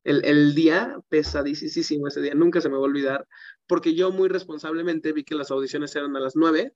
[0.02, 3.28] El, el día pesadísimo ese día, nunca se me va a olvidar,
[3.66, 6.74] porque yo muy responsablemente vi que las audiciones eran a las 9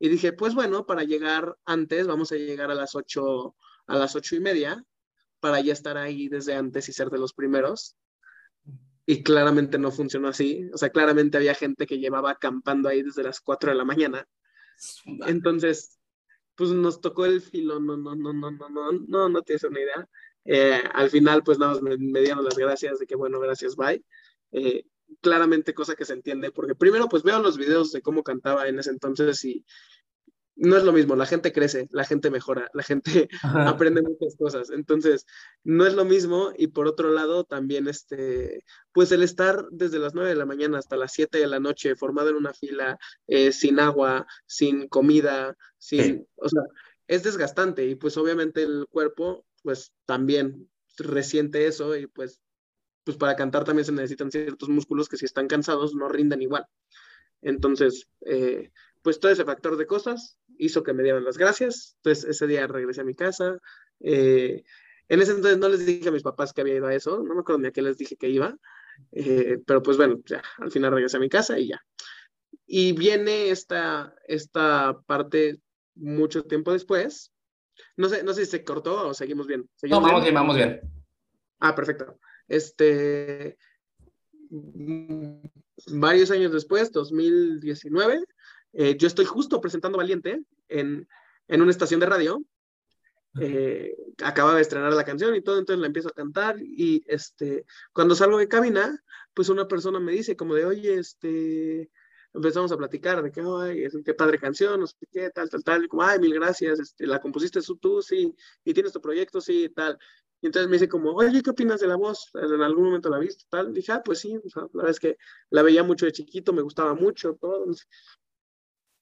[0.00, 3.54] y dije, pues bueno, para llegar antes, vamos a llegar a las ocho,
[3.86, 4.82] a las ocho y media,
[5.40, 7.98] para ya estar ahí desde antes y ser de los primeros.
[9.04, 10.70] Y claramente no funcionó así.
[10.72, 14.26] O sea, claramente había gente que llevaba acampando ahí desde las cuatro de la mañana.
[15.26, 15.98] Entonces,
[16.54, 19.80] pues nos tocó el filo, no, no, no, no, no, no, no, no tienes una
[19.80, 20.08] idea.
[20.46, 24.02] Eh, al final, pues nada, me, me, dieron las gracias de que, bueno, gracias, bye.
[24.52, 24.82] Eh,
[25.20, 28.78] claramente cosa que se entiende, porque primero pues veo los videos de cómo cantaba en
[28.78, 29.64] ese entonces y
[30.56, 34.70] no es lo mismo, la gente crece, la gente mejora, la gente aprende muchas cosas,
[34.70, 35.24] entonces
[35.64, 40.14] no es lo mismo y por otro lado también este, pues el estar desde las
[40.14, 43.52] 9 de la mañana hasta las 7 de la noche formado en una fila, eh,
[43.52, 46.62] sin agua, sin comida, sin, o sea,
[47.06, 52.40] es desgastante y pues obviamente el cuerpo pues también resiente eso y pues
[53.10, 56.64] pues para cantar también se necesitan ciertos músculos que si están cansados no rinden igual.
[57.42, 58.70] Entonces, eh,
[59.02, 61.96] pues todo ese factor de cosas hizo que me dieran las gracias.
[61.96, 63.58] Entonces ese día regresé a mi casa.
[63.98, 64.62] Eh,
[65.08, 67.34] en ese entonces no les dije a mis papás que había ido a eso, no
[67.34, 68.56] me acuerdo ni a qué les dije que iba,
[69.10, 71.82] eh, pero pues bueno, ya, al final regresé a mi casa y ya.
[72.64, 75.58] Y viene esta, esta parte
[75.96, 77.32] mucho tiempo después.
[77.96, 79.68] No sé, no sé si se cortó o seguimos bien.
[79.82, 80.80] no, vamos bien, vamos bien.
[81.58, 82.20] Ah, perfecto.
[82.50, 83.56] Este,
[85.86, 88.24] varios años después, 2019,
[88.72, 91.08] eh, yo estoy justo presentando Valiente en,
[91.46, 92.44] en una estación de radio.
[93.40, 97.64] Eh, acaba de estrenar la canción y todo, entonces la empiezo a cantar y este,
[97.92, 99.00] cuando salgo de cabina,
[99.32, 101.88] pues una persona me dice como de, oye, este,
[102.34, 105.62] empezamos a platicar de que, ay, es qué padre canción, no sé qué, tal, tal,
[105.62, 108.34] tal, y como, ay, mil gracias, este, la compusiste tú, sí,
[108.64, 109.96] y tienes tu proyecto, sí, tal.
[110.42, 112.30] Y entonces me dice como, oye, ¿qué opinas de la voz?
[112.34, 113.74] En algún momento la viste, tal.
[113.74, 115.18] Dije, ah, pues sí, la verdad es que
[115.50, 117.66] la veía mucho de chiquito, me gustaba mucho, todo.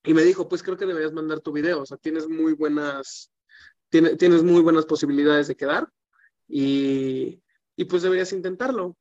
[0.04, 3.32] Y me dijo, pues creo que deberías mandar tu video, o sea, tienes muy buenas,
[3.88, 5.88] tienes muy buenas posibilidades de quedar
[6.48, 7.42] y,
[7.76, 8.96] y pues deberías intentarlo.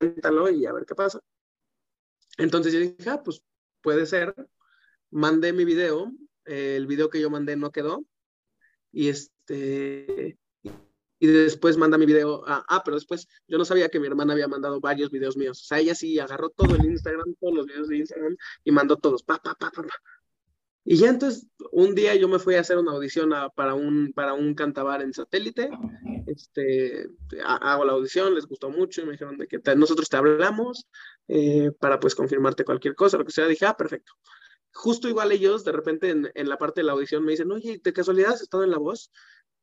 [0.00, 1.20] Inténtalo y a ver qué pasa.
[2.38, 3.42] Entonces yo dije, ah, pues
[3.80, 4.34] puede ser.
[5.10, 6.12] Mandé mi video,
[6.44, 8.04] el video que yo mandé no quedó,
[8.92, 9.08] y
[9.46, 10.38] este
[11.20, 14.48] y después manda mi video, ah, pero después yo no sabía que mi hermana había
[14.48, 17.88] mandado varios videos míos, o sea, ella sí agarró todo el Instagram, todos los videos
[17.88, 19.94] de Instagram y mandó todos, pa, pa, pa, pa, pa.
[20.86, 24.34] Y ya entonces, un día yo me fui a hacer una audición para, un, para
[24.34, 25.70] un cantabar en satélite,
[26.26, 27.08] este,
[27.42, 30.86] hago la audición, les gustó mucho, y me dijeron de que nosotros te hablamos
[31.28, 34.12] eh, para pues confirmarte cualquier cosa, lo que sea, dije, ah, perfecto
[34.74, 37.80] justo igual ellos, de repente en, en, la parte de la audición me dicen, oye,
[37.82, 39.10] ¿de casualidad has estado en La Voz?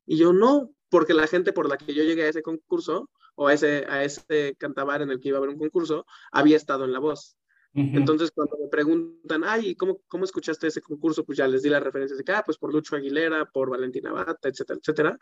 [0.06, 3.48] Y yo no, porque la gente por la que yo llegué a ese concurso o
[3.48, 6.86] a ese, a ese cantabar en el que iba a haber un concurso, había estado
[6.86, 7.38] en La Voz.
[7.74, 11.24] Entonces, cuando me preguntan, ay, ¿cómo, ¿cómo escuchaste ese concurso?
[11.24, 14.12] Pues ya les di las referencias de que, ah, pues por Lucho Aguilera, por Valentina
[14.12, 15.20] Bata, etcétera, etcétera.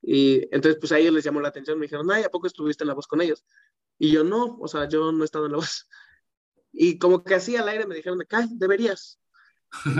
[0.00, 2.84] Y entonces, pues a ellos les llamó la atención, me dijeron, ay, ¿a poco estuviste
[2.84, 3.44] en La Voz con ellos?
[3.98, 5.88] Y yo, no, o sea, yo no he estado en La Voz.
[6.70, 8.46] Y como que así al aire me dijeron, de que, ay,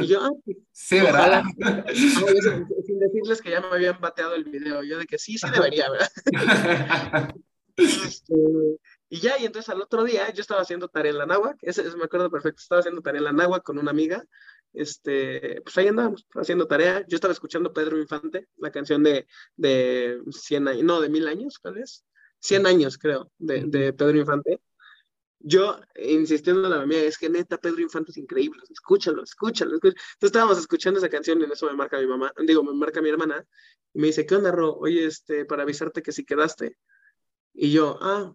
[0.03, 1.43] y yo, ah, pues, sí, ¿verdad?
[2.87, 5.91] sin decirles que ya me habían bateado el video, yo de que sí, sí debería,
[5.91, 6.11] ¿verdad?
[7.79, 8.35] Este,
[9.09, 11.85] y ya, y entonces al otro día yo estaba haciendo tarea en la náhuac, ese,
[11.97, 14.25] me acuerdo perfecto, estaba haciendo tarea en la náhuac con una amiga,
[14.73, 20.21] este, pues ahí andábamos haciendo tarea, yo estaba escuchando Pedro Infante, la canción de, de
[20.29, 22.05] 100 años, no, de mil años, ¿cuál es?
[22.41, 24.61] 100 años, creo, de, de Pedro Infante,
[25.40, 29.94] yo insistiendo a la mía, es que neta, Pedro Infante es increíble, escúchalo, escúchalo, escúchalo.
[29.96, 33.01] Entonces estábamos escuchando esa canción y en eso me marca mi mamá, digo, me marca
[33.01, 33.46] mi hermana
[33.94, 34.74] y me dice, ¿qué onda, Ro?
[34.77, 36.77] Oye, este, para avisarte que si quedaste.
[37.55, 38.33] Y yo, ah,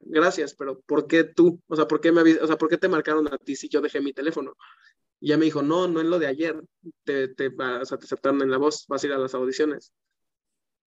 [0.00, 1.60] gracias, pero ¿por qué tú?
[1.68, 3.80] O sea, ¿por qué, me o sea, ¿por qué te marcaron a ti si yo
[3.80, 4.56] dejé mi teléfono?
[5.20, 6.60] Y ya me dijo, no, no es lo de ayer,
[7.04, 9.92] te, te, o sea, te aceptaron en la voz, vas a ir a las audiciones.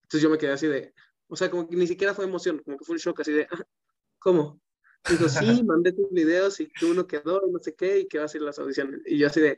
[0.04, 0.94] Entonces yo me quedé así de,
[1.28, 3.48] o sea, como que ni siquiera fue emoción, como que fue un shock así de,
[3.52, 3.64] ah,
[4.20, 4.60] ¿cómo?
[5.10, 8.26] Dijo, sí, mandé tus videos y que uno quedó, no sé qué, y que va
[8.26, 9.02] a ser las audiciones.
[9.06, 9.58] Y yo así de,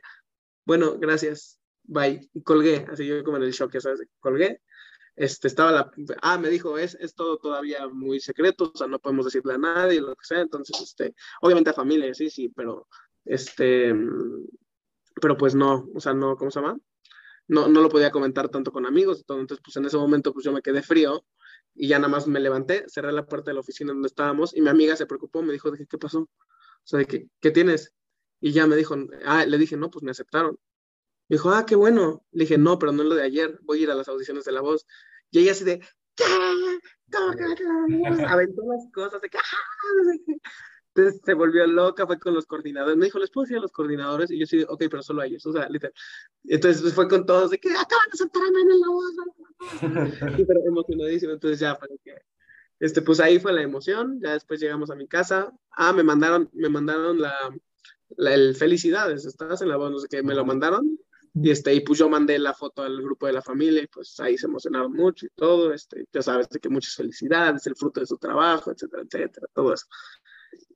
[0.64, 2.28] bueno, gracias, bye.
[2.32, 4.02] Y colgué, así yo como en el shock, ¿sabes?
[4.20, 4.62] Colgué.
[5.16, 5.90] Este, estaba la,
[6.22, 9.58] ah, me dijo, es, es todo todavía muy secreto, o sea, no podemos decirle a
[9.58, 12.88] nadie, lo que sea, entonces, este, obviamente a familia, sí, sí, pero,
[13.26, 13.92] este,
[15.20, 16.78] pero pues no, o sea, no, ¿cómo se llama?
[17.48, 20.52] No, no lo podía comentar tanto con amigos, entonces, pues en ese momento, pues yo
[20.52, 21.26] me quedé frío,
[21.82, 24.60] y ya nada más me levanté, cerré la puerta de la oficina donde estábamos y
[24.60, 26.20] mi amiga se preocupó, me dijo, ¿qué pasó?
[26.20, 26.28] O
[26.84, 27.94] sea, de que, ¿qué tienes?
[28.38, 30.58] Y ya me dijo, ah, le dije, no, pues me aceptaron.
[31.28, 32.22] Me dijo, ah, qué bueno.
[32.32, 34.44] Le dije, no, pero no es lo de ayer, voy a ir a las audiciones
[34.44, 34.86] de La Voz.
[35.30, 35.78] Y ella así de,
[36.14, 36.24] ¿qué?
[37.10, 37.44] ¿Cómo que
[38.28, 39.38] Aventó las cosas de que,
[41.00, 42.96] entonces se volvió loca, fue con los coordinadores.
[42.96, 44.30] Me dijo, ¿les puedo decir a los coordinadores?
[44.30, 45.44] Y yo sí, ok, pero solo a ellos.
[45.46, 45.94] O sea, literal.
[46.44, 49.14] Entonces fue con todos de que acaban de sentarme en la voz.
[50.36, 51.32] Sí, pero emocionadísimo.
[51.32, 52.14] Entonces ya fue que,
[52.78, 54.20] este, pues ahí fue la emoción.
[54.22, 55.52] Ya después llegamos a mi casa.
[55.70, 57.34] Ah, me mandaron, me mandaron la,
[58.16, 59.24] la el felicidades.
[59.24, 60.98] Estás en la voz, no sé qué, me lo mandaron.
[61.34, 64.18] Y, este, y pues yo mandé la foto al grupo de la familia y pues
[64.18, 68.00] ahí se emocionaron mucho y todo, este, ya sabes, de que muchas felicidades, el fruto
[68.00, 69.86] de su trabajo, etcétera, etcétera, todo eso.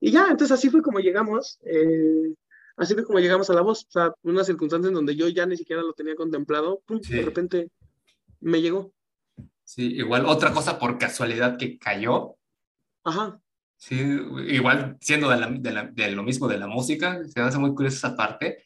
[0.01, 2.35] Y ya, entonces así fue como llegamos, eh,
[2.77, 5.47] así fue como llegamos a la voz, o sea, una circunstancia en donde yo ya
[5.47, 7.71] ni siquiera lo tenía contemplado, pum, de repente
[8.41, 8.93] me llegó.
[9.65, 12.37] Sí, igual otra cosa por casualidad que cayó.
[13.03, 13.41] Ajá.
[13.77, 13.97] Sí,
[14.49, 17.59] igual siendo de, la, de, la, de lo mismo de la música, se me hace
[17.59, 18.65] muy curiosa esa parte.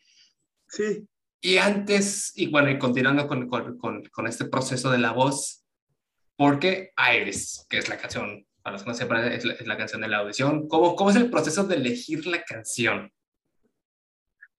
[0.66, 1.08] Sí.
[1.40, 5.64] Y antes, y bueno, y continuando con, con, con, este proceso de la voz,
[6.36, 9.76] porque Iris, que es la canción, para los que no sepan, es la, es la
[9.78, 13.10] canción de la audición, ¿cómo, ¿cómo es el proceso de elegir la canción?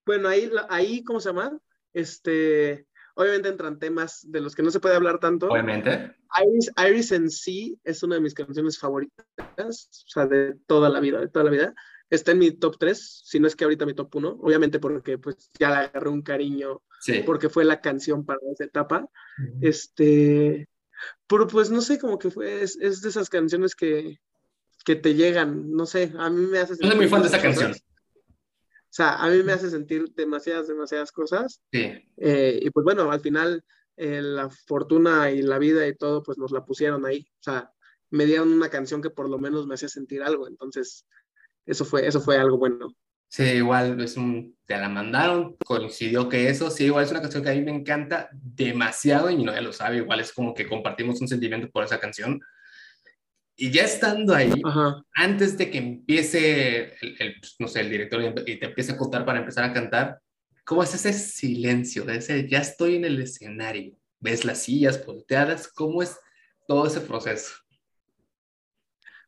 [0.03, 1.60] Bueno, ahí, ahí ¿cómo se llama?
[1.93, 5.47] Este, obviamente entran temas de los que no se puede hablar tanto.
[5.49, 6.16] Obviamente.
[6.43, 10.99] Iris, Iris en sí es una de mis canciones favoritas, o sea, de toda la
[10.99, 11.76] vida, de toda la vida
[12.10, 15.20] está en mi top 3, si no es que ahorita mi top 1, obviamente porque
[15.20, 16.82] pues ya le agarré un cariño,
[17.28, 19.07] porque fue la canción para esa etapa.
[19.62, 20.68] Este,
[21.28, 24.20] pero pues no sé, como que fue, es, es, de esas canciones que,
[24.86, 26.86] que te llegan, no sé, a mí me hace sentir...
[26.86, 27.72] Yo soy muy fan de esa canción.
[27.72, 31.62] O sea, a mí me hace sentir demasiadas, demasiadas cosas.
[31.72, 31.91] Sí.
[32.18, 33.64] Eh, y pues bueno, al final
[33.95, 37.28] eh, la fortuna y la vida y todo, pues nos la pusieron ahí.
[37.39, 37.72] O sea,
[38.10, 40.47] me dieron una canción que por lo menos me hacía sentir algo.
[40.47, 41.06] Entonces,
[41.68, 42.95] eso fue, eso fue algo bueno.
[43.30, 47.44] Sí, igual es un, te la mandaron, coincidió que eso, sí, igual es una canción
[47.44, 50.68] que a mí me encanta demasiado y no ya lo sabe, igual es como que
[50.68, 52.42] compartimos un sentimiento por esa canción.
[53.56, 54.52] Y ya estando ahí,
[55.14, 59.26] antes de que empiece el, pues, no sé, el director y te empiece a contar
[59.26, 60.20] para empezar a cantar,
[60.64, 63.96] ¿cómo es ese silencio ese, ya estoy en el escenario?
[64.20, 65.68] ¿Ves las sillas volteadas?
[65.68, 66.18] ¿Cómo es
[66.68, 67.54] todo ese proceso?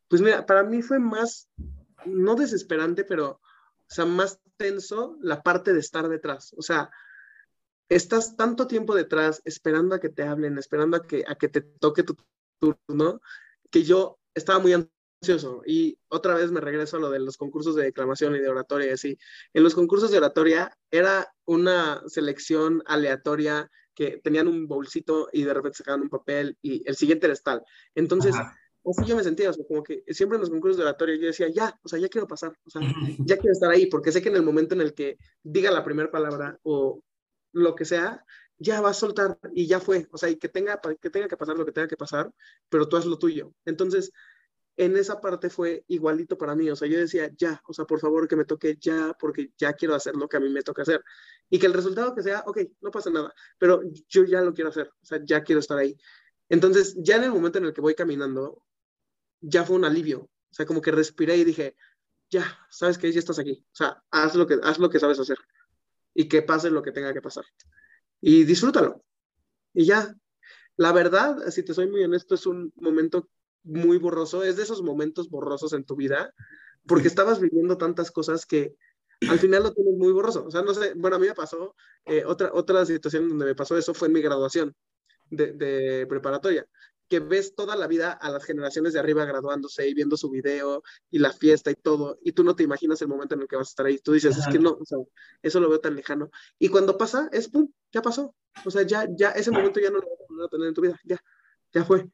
[0.08, 1.48] Pues mira, para mí fue más
[2.04, 3.40] no desesperante, pero,
[3.92, 6.54] o sea, más tenso la parte de estar detrás.
[6.56, 6.90] O sea,
[7.90, 11.60] estás tanto tiempo detrás esperando a que te hablen, esperando a que, a que te
[11.60, 12.16] toque tu
[12.58, 13.20] turno,
[13.70, 15.60] que yo estaba muy ansioso.
[15.66, 18.88] Y otra vez me regreso a lo de los concursos de declamación y de oratoria
[18.88, 19.18] y así.
[19.52, 25.52] En los concursos de oratoria era una selección aleatoria que tenían un bolsito y de
[25.52, 27.62] repente sacaban un papel y el siguiente era tal.
[27.94, 28.34] Entonces,
[28.84, 31.26] así yo me sentía, o sea, como que siempre en los concursos de oratoria yo
[31.26, 32.82] decía, ya, o sea, ya quiero pasar, o sea,
[33.18, 35.84] ya quiero estar ahí, porque sé que en el momento en el que diga la
[35.84, 37.02] primera palabra o
[37.52, 38.24] lo que sea,
[38.58, 41.36] ya va a soltar y ya fue, o sea, y que tenga, que tenga que
[41.36, 42.32] pasar lo que tenga que pasar,
[42.68, 43.52] pero tú haz lo tuyo.
[43.64, 44.12] Entonces,
[44.76, 48.00] en esa parte fue igualito para mí, o sea, yo decía, ya, o sea, por
[48.00, 50.82] favor que me toque ya, porque ya quiero hacer lo que a mí me toca
[50.82, 51.02] hacer.
[51.50, 54.70] Y que el resultado que sea, ok, no pasa nada, pero yo ya lo quiero
[54.70, 55.96] hacer, o sea, ya quiero estar ahí.
[56.48, 58.62] Entonces, ya en el momento en el que voy caminando,
[59.42, 60.20] ya fue un alivio.
[60.20, 61.76] O sea, como que respiré y dije,
[62.30, 63.64] ya, sabes que ya estás aquí.
[63.72, 65.38] O sea, haz lo que, haz lo que sabes hacer
[66.14, 67.44] y que pase lo que tenga que pasar.
[68.20, 69.04] Y disfrútalo.
[69.74, 70.14] Y ya,
[70.76, 73.28] la verdad, si te soy muy honesto, es un momento
[73.64, 76.34] muy borroso, es de esos momentos borrosos en tu vida,
[76.86, 78.74] porque estabas viviendo tantas cosas que
[79.28, 80.44] al final lo tienes muy borroso.
[80.46, 81.74] O sea, no sé, bueno, a mí me pasó,
[82.06, 84.74] eh, otra, otra situación donde me pasó eso fue en mi graduación
[85.30, 86.66] de, de preparatoria
[87.08, 90.82] que ves toda la vida a las generaciones de arriba graduándose y viendo su video
[91.10, 93.56] y la fiesta y todo, y tú no te imaginas el momento en el que
[93.56, 93.98] vas a estar ahí.
[93.98, 94.98] Tú dices, es que no, o sea,
[95.42, 96.30] eso lo veo tan lejano.
[96.58, 98.34] Y cuando pasa, es pum, ya pasó.
[98.64, 100.98] O sea, ya, ya, ese momento ya no lo vas a tener en tu vida,
[101.04, 101.18] ya,
[101.72, 102.08] ya fue.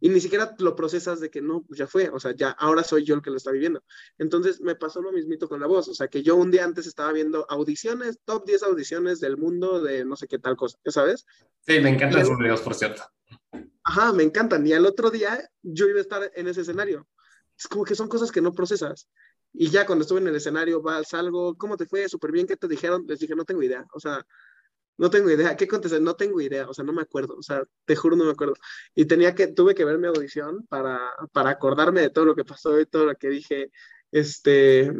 [0.00, 2.82] Y ni siquiera lo procesas de que no, pues ya fue, o sea, ya ahora
[2.82, 3.82] soy yo el que lo está viviendo.
[4.18, 6.86] Entonces me pasó lo mismito con la voz, o sea, que yo un día antes
[6.86, 11.26] estaba viendo audiciones, top 10 audiciones del mundo de no sé qué tal cosa, ¿sabes?
[11.60, 13.02] Sí, me encantan esos videos, por cierto.
[13.86, 14.66] Ajá, me encantan.
[14.66, 17.06] Y al otro día yo iba a estar en ese escenario.
[17.56, 19.08] Es como que son cosas que no procesas.
[19.52, 22.08] Y ya cuando estuve en el escenario, vas, salgo, ¿cómo te fue?
[22.08, 23.04] Súper bien, ¿qué te dijeron?
[23.06, 23.86] Les dije, no tengo idea.
[23.94, 24.26] O sea,
[24.98, 25.56] no tengo idea.
[25.56, 26.00] ¿Qué contesté?
[26.00, 26.68] No tengo idea.
[26.68, 27.36] O sea, no me acuerdo.
[27.36, 28.54] O sea, te juro, no me acuerdo.
[28.94, 31.00] Y tenía que, tuve que ver mi audición para,
[31.32, 33.70] para acordarme de todo lo que pasó y todo lo que dije.
[34.10, 34.92] Este,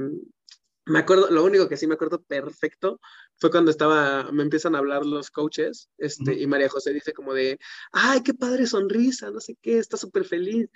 [0.87, 3.01] me acuerdo, lo único que sí me acuerdo perfecto
[3.39, 7.34] fue cuando estaba, me empiezan a hablar los coaches, este, y María José dice como
[7.34, 7.59] de,
[7.93, 10.68] ay, qué padre sonrisa, no sé qué, está súper feliz.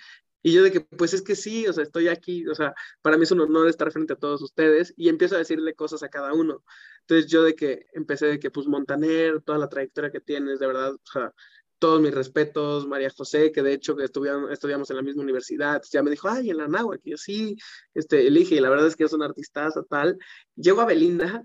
[0.43, 3.15] Y yo de que, pues es que sí, o sea, estoy aquí, o sea, para
[3.15, 6.09] mí es un honor estar frente a todos ustedes, y empiezo a decirle cosas a
[6.09, 6.63] cada uno.
[7.01, 10.67] Entonces yo de que empecé de que, pues Montaner, toda la trayectoria que tienes, de
[10.67, 11.33] verdad, o sea,
[11.77, 16.03] todos mis respetos, María José, que de hecho que estudiamos en la misma universidad, ya
[16.03, 17.57] me dijo, ay, en la Náhuatl, que yo sí,
[17.95, 20.17] este, elige, y la verdad es que es una artistaza, tal.
[20.55, 21.43] Llego a Belinda,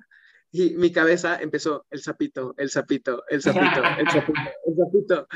[0.57, 5.28] y mi cabeza empezó el sapito, el sapito, el sapito, el sapito, el sapito.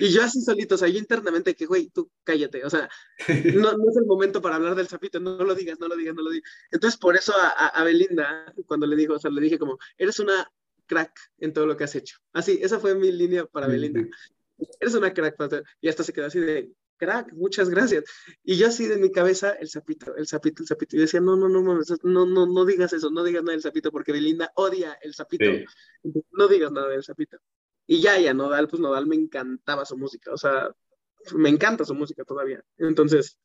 [0.00, 2.88] Y yo así solito, o sea, yo internamente que, güey, tú cállate, o sea,
[3.28, 6.14] no, no, es el momento para hablar del sapito, no, lo digas, no lo digas,
[6.14, 6.50] no lo digas.
[6.70, 10.18] Entonces, por eso a, a, Belinda, cuando le dijo, o sea, le dije como, eres
[10.18, 10.50] una
[10.86, 12.18] crack en todo lo que has hecho.
[12.32, 14.02] Así, esa fue mi línea para Belinda.
[14.80, 15.36] Eres una crack,
[15.80, 18.04] y hasta se quedó así de, crack, muchas gracias.
[18.42, 20.96] Y yo así de mi cabeza, el sapito, el sapito, el sapito.
[20.96, 23.62] Y decía, no, no, no, no, no, no, no digas eso, no digas nada del
[23.62, 25.44] sapito, porque Belinda odia el sapito.
[26.32, 27.38] No digas nada del sapito.
[27.86, 30.70] Y ya, ya, Nodal, pues Nodal me encantaba su música, o sea,
[31.34, 32.62] me encanta su música todavía.
[32.78, 33.38] Entonces,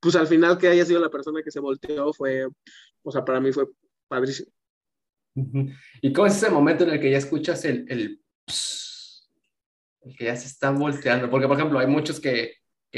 [0.00, 2.48] pues al final que haya sido la persona que se volteó fue,
[3.02, 3.68] o sea, para mí fue
[4.08, 4.50] padrísimo.
[6.00, 8.22] ¿Y cómo es ese momento en el que ya escuchas el, el,
[10.00, 11.30] el que ya se está volteando?
[11.30, 12.54] Porque, por ejemplo, hay muchos que,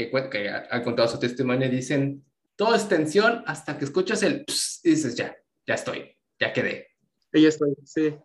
[0.07, 2.25] que, que han contado su testimonio y dicen,
[2.55, 4.45] todo es tensión hasta que escuchas el
[4.83, 5.35] y dices, ya,
[5.65, 6.87] ya estoy, ya quedé.
[7.33, 8.15] Ya estoy, sí.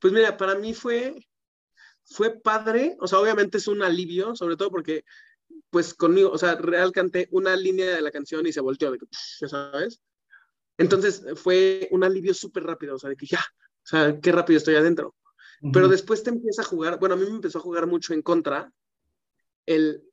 [0.00, 1.14] Pues mira, para mí fue,
[2.04, 5.04] fue padre, o sea, obviamente es un alivio, sobre todo porque,
[5.70, 8.98] pues conmigo, o sea, real canté una línea de la canción y se volteó, de
[8.98, 9.06] que,
[9.40, 10.00] ya sabes.
[10.76, 14.58] Entonces fue un alivio súper rápido, o sea, de que ya, o sea, qué rápido
[14.58, 15.14] estoy adentro.
[15.72, 18.22] Pero después te empieza a jugar, bueno, a mí me empezó a jugar mucho en
[18.22, 18.72] contra
[19.66, 20.07] el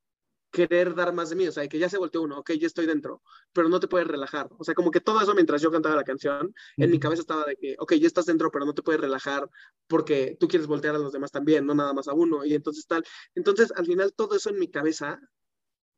[0.52, 2.86] querer dar más de mí, o sea, que ya se volteó uno, ok, ya estoy
[2.86, 3.22] dentro,
[3.52, 4.50] pero no te puedes relajar.
[4.58, 7.44] O sea, como que todo eso mientras yo cantaba la canción, en mi cabeza estaba
[7.46, 9.50] de que, ok, ya estás dentro, pero no te puedes relajar
[9.88, 12.88] porque tú quieres voltear a los demás también, no nada más a uno, y entonces
[12.88, 13.04] tal.
[13.34, 15.20] Entonces, al final, todo eso en mi cabeza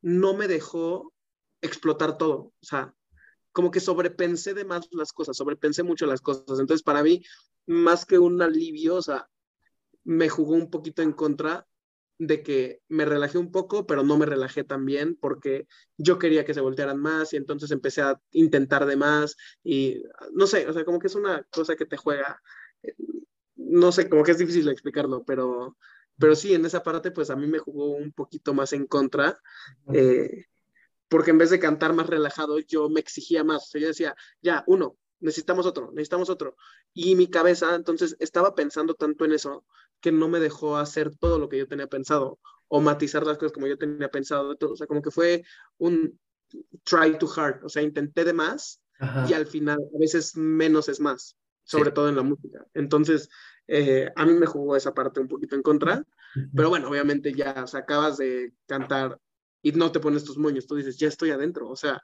[0.02, 1.12] no me dejó
[1.60, 2.94] explotar todo, o sea,
[3.52, 6.58] como que sobrepensé de más las cosas, sobrepensé mucho las cosas.
[6.60, 7.22] Entonces, para mí,
[7.66, 9.28] más que un alivio, o sea,
[10.04, 11.67] me jugó un poquito en contra
[12.18, 15.66] de que me relajé un poco, pero no me relajé tan bien porque
[15.96, 20.02] yo quería que se voltearan más y entonces empecé a intentar de más y
[20.32, 22.40] no sé, o sea, como que es una cosa que te juega,
[22.82, 22.94] eh,
[23.56, 25.76] no sé, como que es difícil explicarlo, pero,
[26.18, 29.38] pero sí, en esa parte pues a mí me jugó un poquito más en contra.
[29.92, 30.46] Eh,
[31.08, 33.64] porque en vez de cantar más relajado, yo me exigía más.
[33.64, 36.56] O sea, yo decía, ya, uno, necesitamos otro, necesitamos otro.
[36.92, 39.64] Y mi cabeza, entonces, estaba pensando tanto en eso
[40.00, 42.38] que no me dejó hacer todo lo que yo tenía pensado
[42.68, 44.56] o matizar las cosas como yo tenía pensado.
[44.60, 45.44] O sea, como que fue
[45.78, 46.18] un
[46.84, 47.64] try too hard.
[47.64, 48.80] O sea, intenté de más
[49.28, 52.66] y al final a veces menos es más, sobre todo en la música.
[52.74, 53.28] Entonces,
[53.66, 56.04] eh, a mí me jugó esa parte un poquito en contra,
[56.54, 59.18] pero bueno, obviamente ya o acabas de cantar
[59.62, 61.68] y no te pones tus moños, tú dices, ya estoy adentro.
[61.68, 62.02] O sea,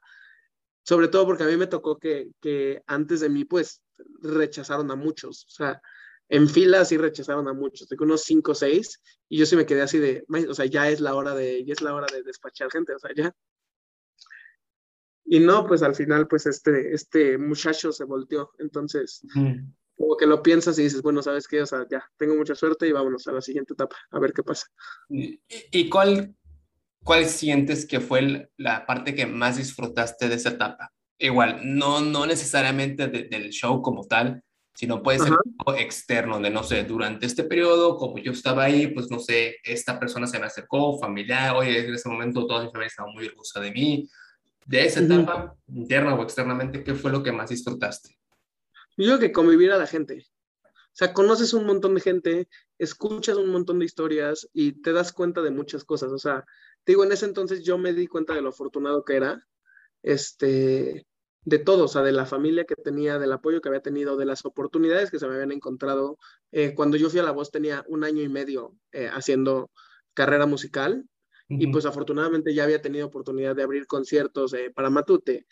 [0.85, 3.83] sobre todo porque a mí me tocó que, que antes de mí, pues,
[4.21, 5.45] rechazaron a muchos.
[5.47, 5.83] O sea,
[6.29, 9.67] en fila sí rechazaron a muchos, de unos cinco o seis, y yo sí me
[9.67, 12.23] quedé así de, o sea, ya es la hora de, ya es la hora de
[12.23, 13.35] despachar gente, o sea, ya.
[15.27, 19.23] Y no, pues al final, pues este, este muchacho se volteó, entonces,
[19.97, 21.63] como que lo piensas y dices, bueno, ¿sabes qué?
[21.63, 24.43] O sea, ya, tengo mucha suerte y vámonos a la siguiente etapa, a ver qué
[24.43, 24.67] pasa.
[25.09, 26.35] ¿Y, cuál,
[27.05, 30.91] cuál sientes que fue la parte que más disfrutaste de esa etapa?
[31.19, 34.43] Igual, no, no necesariamente del show como tal,
[34.75, 38.89] sino puede ser algo externo, de no sé, durante este periodo, como yo estaba ahí,
[38.89, 42.71] pues no sé, esta persona se me acercó, familiar, oye, en ese momento toda mi
[42.71, 44.09] familia estaba muy orgullosa de mí.
[44.67, 48.17] De esa etapa, interna o externamente, ¿qué fue lo que más disfrutaste?
[48.97, 50.27] Yo creo que convivir a la gente.
[50.95, 52.49] O sea, conoces un montón de gente,
[52.79, 56.13] escuchas un montón de historias y te das cuenta de muchas cosas.
[56.13, 56.45] O sea,
[56.87, 59.47] digo, en ese entonces yo me di cuenta de lo afortunado que era.
[60.03, 61.07] Este,
[61.45, 64.27] de todo, o sea, de la familia que tenía, del apoyo que había tenido, de
[64.27, 66.19] las oportunidades que se me habían encontrado.
[66.53, 69.71] Eh, cuando yo fui a La Voz tenía un año y medio eh, haciendo
[70.15, 71.07] carrera musical
[71.49, 75.47] y pues afortunadamente ya había tenido oportunidad de abrir conciertos eh, para Matute,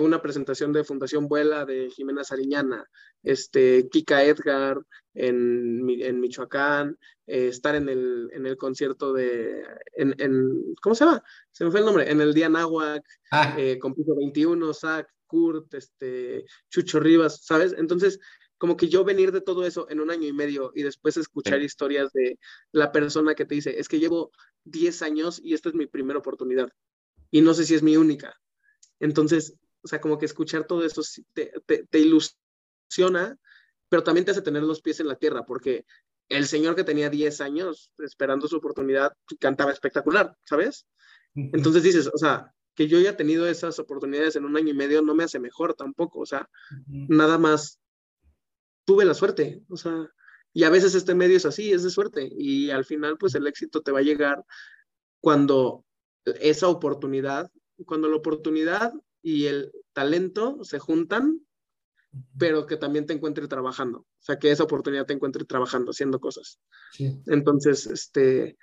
[0.00, 2.84] una presentación de Fundación Vuela de Jimena Sariñana,
[3.22, 4.80] este, Kika Edgar
[5.14, 9.64] en, en Michoacán, estar en el, en el concierto de,
[9.96, 11.22] en, en, ¿cómo se llama?
[11.50, 13.56] Se me fue el nombre, en el Día Nahuac, ah.
[13.80, 17.74] con Piso 21, SAC, Kurt, este, Chucho Rivas, ¿sabes?
[17.78, 18.20] Entonces,
[18.62, 21.60] como que yo venir de todo eso en un año y medio y después escuchar
[21.60, 22.38] historias de
[22.70, 24.30] la persona que te dice, es que llevo
[24.66, 26.68] 10 años y esta es mi primera oportunidad
[27.32, 28.40] y no sé si es mi única.
[29.00, 31.02] Entonces, o sea, como que escuchar todo eso
[31.32, 33.36] te, te, ilusiona,
[33.88, 35.84] pero también te hace tener los pies en la tierra, porque
[36.28, 40.86] el señor que tenía 10 años esperando su oportunidad cantaba espectacular, ¿sabes?
[41.34, 45.02] Entonces dices, o sea, que yo haya tenido esas oportunidades en un año y medio
[45.02, 46.48] no me hace mejor tampoco, o sea,
[46.86, 47.81] nada más
[48.84, 50.08] tuve la suerte, o sea,
[50.52, 53.46] y a veces este medio es así, es de suerte, y al final pues el
[53.46, 54.44] éxito te va a llegar
[55.20, 55.84] cuando
[56.24, 57.50] esa oportunidad,
[57.86, 61.40] cuando la oportunidad y el talento se juntan,
[62.38, 66.20] pero que también te encuentre trabajando, o sea, que esa oportunidad te encuentre trabajando, haciendo
[66.20, 66.60] cosas.
[67.26, 68.58] Entonces, este,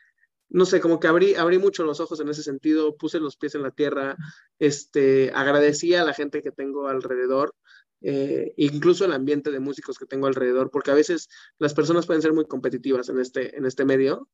[0.50, 3.56] no sé, como que abrí, abrí mucho los ojos en ese sentido, puse los pies
[3.56, 4.18] en la tierra,
[4.60, 7.56] este, agradecí a la gente que tengo alrededor,
[8.02, 12.22] eh, incluso el ambiente de músicos que tengo alrededor, porque a veces las personas pueden
[12.22, 14.28] ser muy competitivas en este, en este medio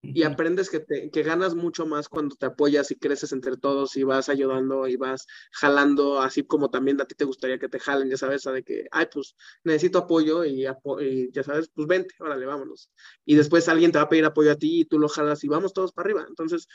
[0.00, 3.96] y aprendes que, te, que ganas mucho más cuando te apoyas y creces entre todos
[3.96, 7.80] y vas ayudando y vas jalando, así como también a ti te gustaría que te
[7.80, 12.46] jalen, ya sabes, de que, ay, pues necesito apoyo y, ya sabes, pues vente, órale,
[12.46, 12.90] vámonos.
[13.24, 15.48] Y después alguien te va a pedir apoyo a ti y tú lo jalas y
[15.48, 16.26] vamos todos para arriba.
[16.28, 16.68] Entonces,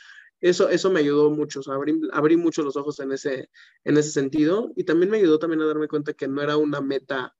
[0.48, 3.50] eso, eso me ayudó mucho, o sea, abrí, abrí mucho los ojos en ese,
[3.82, 6.82] en ese sentido y también me ayudó también a darme cuenta que no era una
[6.82, 7.34] meta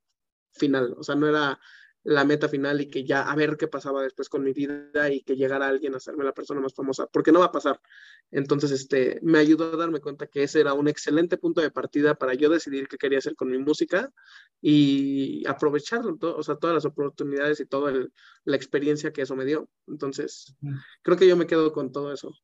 [0.52, 1.60] final, o sea, no era
[2.02, 5.22] la meta final y que ya a ver qué pasaba después con mi vida y
[5.22, 7.78] que llegara alguien a hacerme la persona más famosa, porque no va a pasar.
[8.30, 12.14] Entonces, este, me ayudó a darme cuenta que ese era un excelente punto de partida
[12.14, 14.10] para yo decidir qué quería hacer con mi música
[14.62, 17.92] y aprovecharlo, o sea, todas las oportunidades y toda
[18.44, 19.68] la experiencia que eso me dio.
[19.86, 20.54] Entonces,
[21.02, 22.34] creo que yo me quedo con todo eso.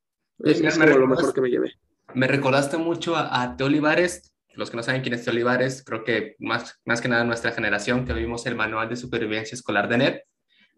[0.45, 1.75] Es, lo mejor que me llevé.
[2.15, 6.05] Me recordaste mucho a, a Te Olivares los que no saben quién es Olivares, creo
[6.05, 9.99] que más, más que nada nuestra generación que vimos el manual de supervivencia escolar de
[9.99, 10.25] NET,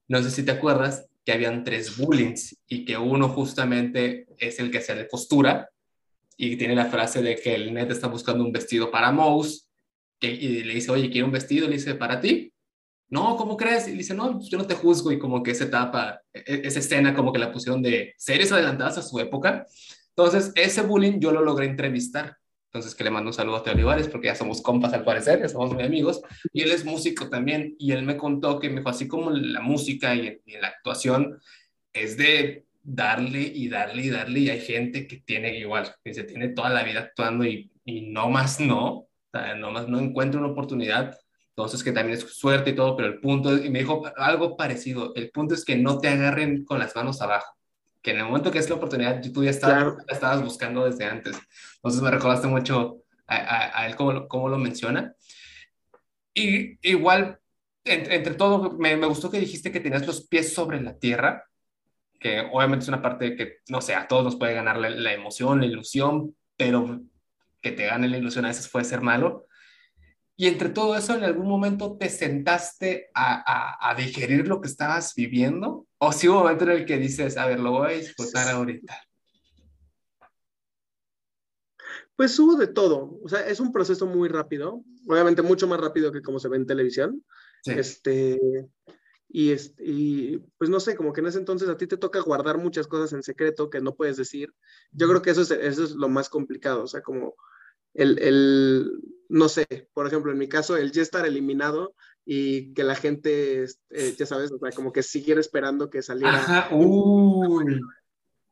[0.09, 4.71] no sé si te acuerdas que habían tres bullings y que uno justamente es el
[4.71, 5.69] que se le costura
[6.37, 9.69] y tiene la frase de que el NET está buscando un vestido para Mouse
[10.19, 12.52] que, y le dice, oye, quiero un vestido, le dice, para ti.
[13.13, 13.87] No, ¿cómo crees?
[13.87, 16.81] Y dice, no, yo no te juzgo y como que esa etapa, e, e, esa
[16.81, 19.67] escena como que la pusieron de series adelantadas a su época.
[20.17, 22.37] Entonces, ese bullying yo lo logré entrevistar
[22.73, 25.39] entonces, que le mando un saludo a Teo Olivares, porque ya somos compas al parecer,
[25.41, 26.23] ya somos muy amigos.
[26.55, 29.61] Y él es músico también, y él me contó que me dijo, así como la
[29.61, 31.39] música y, la actuación
[31.93, 36.25] es de darle y darle y darle, y hay gente que tiene igual, que se
[36.25, 40.01] tiene toda la vida actuando y, y no más no, o sea, no más no
[40.01, 41.19] encuentra una oportunidad.
[41.57, 45.13] Entonces, que también es suerte y todo, pero el punto, y me dijo algo parecido,
[45.15, 47.57] el punto es que no te agarren con las manos abajo
[48.03, 51.39] que en el momento que es la oportunidad, tú ya estabas, estabas buscando desde antes.
[51.77, 55.15] Entonces me recordaste mucho a, él cómo, cómo, lo menciona.
[56.35, 57.39] Y igual,
[57.85, 61.45] entre, entre todo, me, me, gustó que dijiste que tenías los pies sobre la tierra,
[62.19, 65.13] que obviamente es una parte que, no sé, a todos nos puede ganar la, la
[65.13, 67.01] emoción, la ilusión, pero
[67.61, 69.47] que te gane la ilusión a veces puede ser malo.
[70.37, 74.69] Y entre todo eso, ¿en algún momento te sentaste a, a, a digerir lo que
[74.69, 75.87] estabas viviendo?
[75.99, 78.49] ¿O si hubo un momento en el que dices, a ver, lo voy a disfrutar
[78.49, 78.99] ahorita?
[82.17, 83.19] Pues hubo de todo.
[83.23, 84.83] O sea, es un proceso muy rápido.
[85.09, 87.25] Obviamente mucho más rápido que como se ve en televisión.
[87.65, 88.39] Este,
[89.29, 92.21] y, este, y pues no sé, como que en ese entonces a ti te toca
[92.21, 94.53] guardar muchas cosas en secreto que no puedes decir.
[94.93, 96.85] Yo creo que eso es, eso es lo más complicado.
[96.85, 97.35] O sea, como
[97.95, 102.85] el, el, no sé, por ejemplo, en mi caso, el ya estar eliminado y que
[102.85, 106.37] la gente, eh, ya sabes, o sea, como que siguiera esperando que saliera.
[106.37, 107.81] Ajá, uy.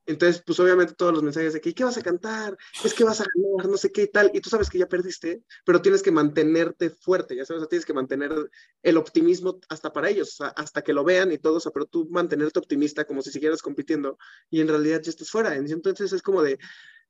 [0.06, 2.56] Entonces, pues obviamente todos los mensajes de que, ¿qué vas a cantar?
[2.84, 4.30] Es que vas a ganar, no sé qué y tal.
[4.34, 7.92] Y tú sabes que ya perdiste, pero tienes que mantenerte fuerte, ya sabes, tienes que
[7.92, 8.32] mantener
[8.82, 12.08] el optimismo hasta para ellos, hasta que lo vean y todo, o sea, pero tú
[12.10, 14.18] mantenerte optimista como si siguieras compitiendo
[14.50, 15.54] y en realidad ya estás fuera.
[15.54, 16.58] Entonces es como de,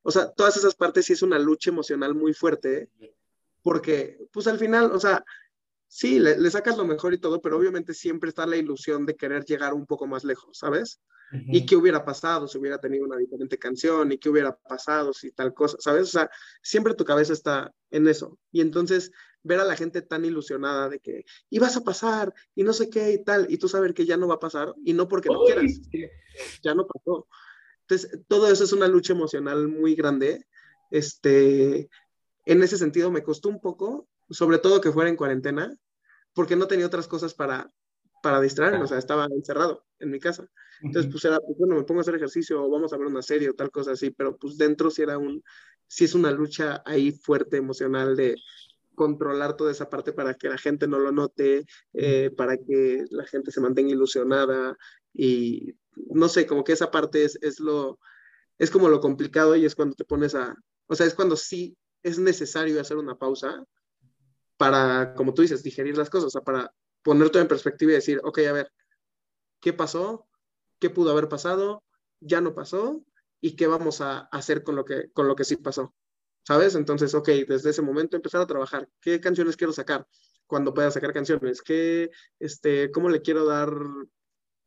[0.02, 2.88] o sea, todas esas partes sí es una lucha emocional muy fuerte,
[3.62, 5.24] porque pues al final, o sea,
[5.86, 9.44] sí, le, sacas lo mejor y todo, pero obviamente siempre está la ilusión de querer
[9.44, 11.00] llegar un poco más lejos, ¿sabes?
[11.32, 15.30] Y qué hubiera pasado si hubiera tenido una diferente canción, y qué hubiera pasado si
[15.30, 16.02] tal cosa, ¿sabes?
[16.08, 16.28] O sea,
[16.60, 18.36] siempre tu cabeza está en eso.
[18.50, 22.72] Y entonces ver a la gente tan ilusionada de que ibas a pasar y no
[22.72, 25.06] sé qué y tal, y tú saber que ya no va a pasar, y no
[25.06, 25.80] porque no quieras,
[26.62, 27.28] ya no pasó.
[27.90, 30.46] Entonces, todo eso es una lucha emocional muy grande.
[30.92, 31.90] Este,
[32.46, 35.76] en ese sentido me costó un poco, sobre todo que fuera en cuarentena,
[36.32, 37.68] porque no tenía otras cosas para,
[38.22, 40.48] para distraerme, o sea, estaba encerrado en mi casa.
[40.82, 43.22] Entonces, pues era, pues, bueno, me pongo a hacer ejercicio o vamos a ver una
[43.22, 45.42] serie o tal cosa así, pero pues dentro sí era un,
[45.88, 48.36] sí es una lucha ahí fuerte emocional de
[48.94, 53.24] controlar toda esa parte para que la gente no lo note, eh, para que la
[53.24, 54.76] gente se mantenga ilusionada
[55.12, 57.98] y no sé, como que esa parte es, es lo,
[58.58, 60.54] es como lo complicado y es cuando te pones a,
[60.86, 63.64] o sea, es cuando sí es necesario hacer una pausa
[64.56, 66.72] para, como tú dices, digerir las cosas, o para
[67.02, 68.72] poner todo en perspectiva y decir, ok, a ver,
[69.60, 70.26] ¿qué pasó?
[70.78, 71.82] ¿Qué pudo haber pasado?
[72.20, 73.02] ¿Ya no pasó?
[73.40, 75.94] ¿Y qué vamos a hacer con lo que, con lo que sí pasó?
[76.42, 76.74] ¿Sabes?
[76.74, 78.88] Entonces, ok, desde ese momento empezar a trabajar.
[79.00, 80.06] ¿Qué canciones quiero sacar?
[80.46, 81.62] Cuando pueda sacar canciones.
[81.62, 83.72] ¿Qué, este, ¿Cómo le quiero dar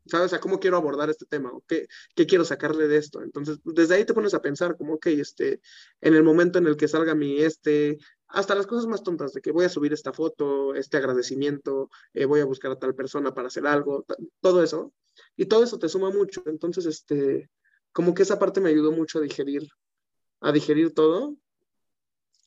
[0.05, 0.27] ¿sabes?
[0.27, 1.51] O sea, ¿cómo quiero abordar este tema?
[1.67, 3.21] qué, qué, quiero sacarle de esto?
[3.21, 5.61] Entonces, desde ahí te pones a pensar como, ok, este,
[6.01, 7.97] en el momento en el que salga mi este,
[8.27, 12.25] hasta las cosas más tontas de que voy a subir esta foto, este agradecimiento, eh,
[12.25, 14.05] voy a buscar a tal persona para hacer algo,
[14.41, 14.91] todo eso.
[15.35, 16.41] Y todo eso te suma mucho.
[16.47, 17.49] Entonces, este,
[17.91, 19.67] como que esa parte me ayudó mucho a digerir,
[20.41, 21.37] a digerir todo.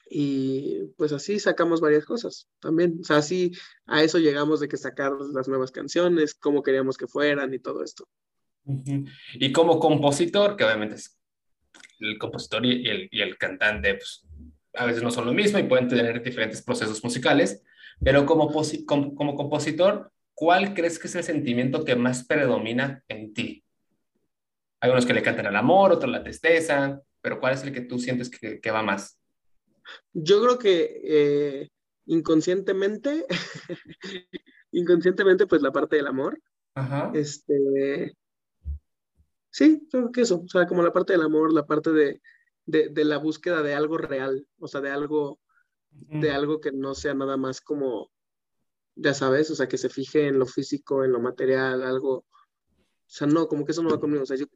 [0.08, 2.98] Y pues así sacamos varias cosas también.
[3.00, 3.52] O sea, así
[3.86, 7.82] a eso llegamos de que sacar las nuevas canciones, cómo queríamos que fueran y todo
[7.82, 8.06] esto.
[9.34, 11.18] Y como compositor, que obviamente es
[12.00, 14.26] el compositor y el, y el cantante, pues
[14.74, 17.62] a veces no son lo mismo y pueden tener diferentes procesos musicales,
[18.02, 18.52] pero como,
[18.86, 23.64] como, compositor, ¿cuál crees que es el sentimiento que más predomina en ti?
[24.80, 27.80] Hay unos que le cantan al amor, otros la tristeza, pero ¿cuál es el que
[27.80, 29.15] tú sientes que, que va más?
[30.12, 31.70] Yo creo que eh,
[32.06, 33.26] inconscientemente,
[34.72, 36.40] inconscientemente, pues la parte del amor.
[36.74, 37.10] Ajá.
[37.14, 38.16] Este,
[39.50, 42.20] sí, creo que eso, o sea, como la parte del amor, la parte de,
[42.66, 45.40] de, de la búsqueda de algo real, o sea, de algo,
[45.90, 48.10] de algo que no sea nada más como,
[48.94, 52.26] ya sabes, o sea, que se fije en lo físico, en lo material, algo,
[53.06, 54.46] o sea, no, como que eso no va conmigo, o sea, yo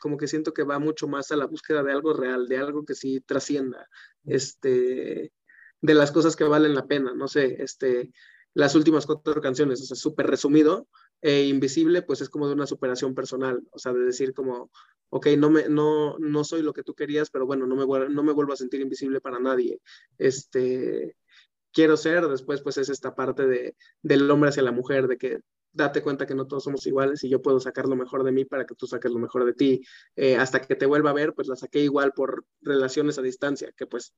[0.00, 2.84] como que siento que va mucho más a la búsqueda de algo real, de algo
[2.84, 3.88] que sí trascienda,
[4.24, 5.32] este,
[5.80, 8.12] de las cosas que valen la pena, no sé, este,
[8.54, 10.88] las últimas cuatro canciones, o sea, súper resumido,
[11.22, 14.70] e Invisible, pues es como de una superación personal, o sea, de decir como,
[15.10, 18.22] ok, no, me, no, no soy lo que tú querías, pero bueno, no me, no
[18.22, 19.80] me vuelvo a sentir invisible para nadie.
[20.18, 21.16] Este,
[21.72, 25.40] quiero ser, después pues es esta parte de, del hombre hacia la mujer, de que
[25.72, 28.44] date cuenta que no todos somos iguales y yo puedo sacar lo mejor de mí
[28.44, 29.82] para que tú saques lo mejor de ti.
[30.16, 33.72] Eh, hasta que te vuelva a ver, pues la saqué igual por relaciones a distancia,
[33.76, 34.14] que pues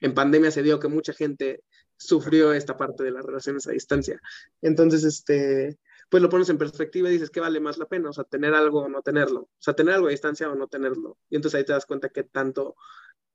[0.00, 1.62] en pandemia se dio que mucha gente
[1.96, 4.20] sufrió esta parte de las relaciones a distancia.
[4.62, 5.78] Entonces, este,
[6.08, 8.10] pues lo pones en perspectiva y dices, ¿qué vale más la pena?
[8.10, 9.40] O sea, tener algo o no tenerlo.
[9.40, 11.18] O sea, tener algo a distancia o no tenerlo.
[11.30, 12.76] Y entonces ahí te das cuenta qué tanto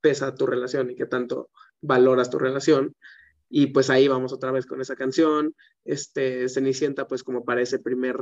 [0.00, 1.50] pesa tu relación y qué tanto
[1.80, 2.94] valoras tu relación.
[3.50, 5.54] Y pues ahí vamos otra vez con esa canción.
[5.84, 8.16] Este, Cenicienta, pues como para ese primer,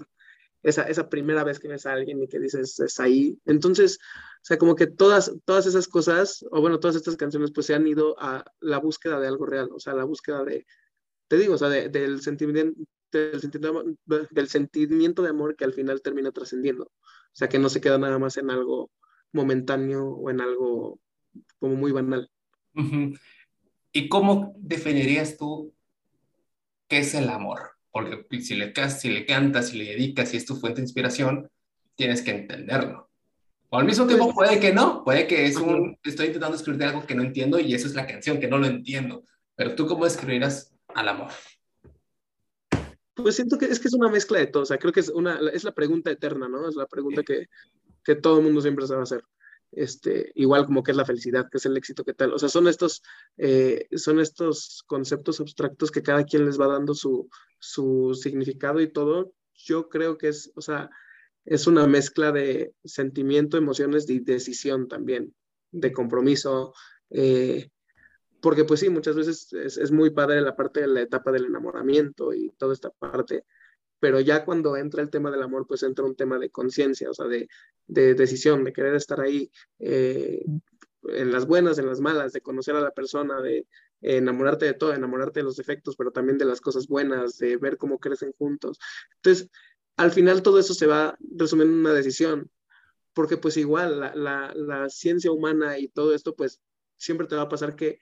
[0.63, 3.39] esa, esa primera vez que ves a alguien y que dices, es ahí.
[3.45, 7.67] Entonces, o sea, como que todas, todas esas cosas, o bueno, todas estas canciones, pues
[7.67, 10.67] se han ido a la búsqueda de algo real, o sea, la búsqueda de,
[11.29, 12.81] te digo, o sea, del, sentimiento,
[13.13, 13.85] del, sentimiento,
[14.31, 16.85] del sentimiento de amor que al final termina trascendiendo.
[16.85, 18.91] O sea, que no se queda nada más en algo
[19.33, 20.99] momentáneo o en algo
[21.59, 22.31] como muy banal.
[23.93, 25.75] ¿Y cómo definirías tú
[26.89, 27.73] qué es el amor?
[27.91, 31.51] Porque si le, si le cantas, si le dedicas, si es tu fuente de inspiración,
[31.95, 33.09] tienes que entenderlo.
[33.71, 37.07] O al mismo tiempo puede que no, puede que es un, estoy intentando escribir algo
[37.07, 39.25] que no entiendo y eso es la canción, que no lo entiendo.
[39.57, 41.31] Pero tú cómo escribirás al amor?
[43.15, 45.09] Pues siento que es que es una mezcla de todo, o sea, creo que es,
[45.09, 46.69] una, es la pregunta eterna, ¿no?
[46.69, 47.49] Es la pregunta que,
[48.05, 49.23] que todo el mundo siempre se va a hacer
[49.73, 52.33] este, igual como que es la felicidad, que es el éxito, que tal.
[52.33, 53.03] O sea, son estos,
[53.37, 58.93] eh, son estos conceptos abstractos que cada quien les va dando su, su significado y
[58.93, 59.33] todo.
[59.55, 60.91] Yo creo que es, o sea,
[61.45, 65.35] es una mezcla de sentimiento, emociones y decisión también,
[65.71, 66.75] de compromiso.
[67.11, 67.71] Eh,
[68.41, 71.47] porque pues sí, muchas veces es, es, muy padre la parte de la etapa del
[71.47, 73.45] enamoramiento y toda esta parte,
[74.01, 77.15] pero ya cuando entra el tema del amor, pues entra un tema de conciencia, o
[77.15, 77.49] sea, de,
[77.87, 80.45] de, decisión, de querer estar ahí eh,
[81.05, 83.67] en las buenas, en las malas, de conocer a la persona, de
[84.01, 87.77] enamorarte de todo, enamorarte de los defectos, pero también de las cosas buenas, de ver
[87.77, 88.79] cómo crecen juntos.
[89.17, 89.49] Entonces,
[89.97, 92.51] al final todo eso se va resumiendo en una decisión,
[93.13, 96.61] porque pues igual la, la, la ciencia humana y todo esto, pues
[96.97, 97.99] siempre te va a pasar que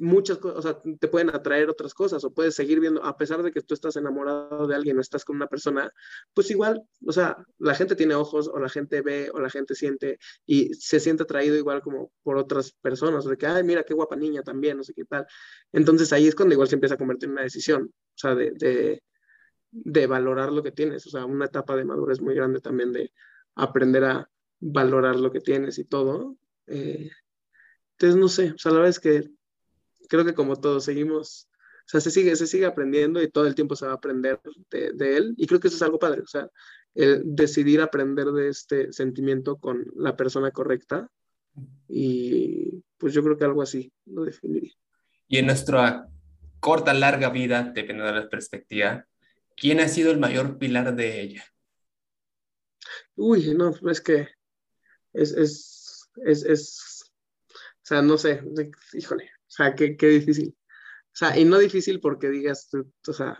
[0.00, 3.42] muchas cosas, o sea, te pueden atraer otras cosas o puedes seguir viendo, a pesar
[3.42, 5.92] de que tú estás enamorado de alguien o estás con una persona,
[6.32, 9.74] pues igual, o sea, la gente tiene ojos o la gente ve o la gente
[9.74, 13.92] siente y se siente atraído igual como por otras personas, de que, ay, mira qué
[13.92, 15.26] guapa niña también, no sé qué tal.
[15.70, 19.00] Entonces ahí es cuando igual se empieza a convertir en una decisión, o sea, de,
[19.70, 23.12] de, valorar lo que tienes, o sea, una etapa de madurez muy grande también de
[23.54, 24.30] aprender a
[24.60, 26.36] valorar lo que tienes y todo.
[26.66, 27.10] Eh,
[27.92, 29.39] entonces, no sé, o sea, la verdad es que
[30.10, 31.48] creo que como todos seguimos,
[31.86, 34.40] o sea, se sigue, se sigue aprendiendo y todo el tiempo se va a aprender
[34.70, 35.34] de, de él.
[35.38, 36.50] Y creo que eso es algo padre, o sea,
[36.94, 41.08] el decidir aprender de este sentimiento con la persona correcta.
[41.88, 44.72] Y pues yo creo que algo así lo definiría.
[45.28, 46.08] Y en nuestra
[46.58, 49.06] corta, larga vida, dependiendo de la perspectiva,
[49.56, 51.44] ¿quién ha sido el mayor pilar de ella?
[53.14, 54.28] Uy, no, es que
[55.12, 57.12] es, es, es, es
[57.54, 58.42] o sea, no sé,
[58.92, 60.56] híjole, o sea, qué, qué difícil.
[61.06, 62.70] O sea, y no difícil porque digas,
[63.08, 63.36] o sea,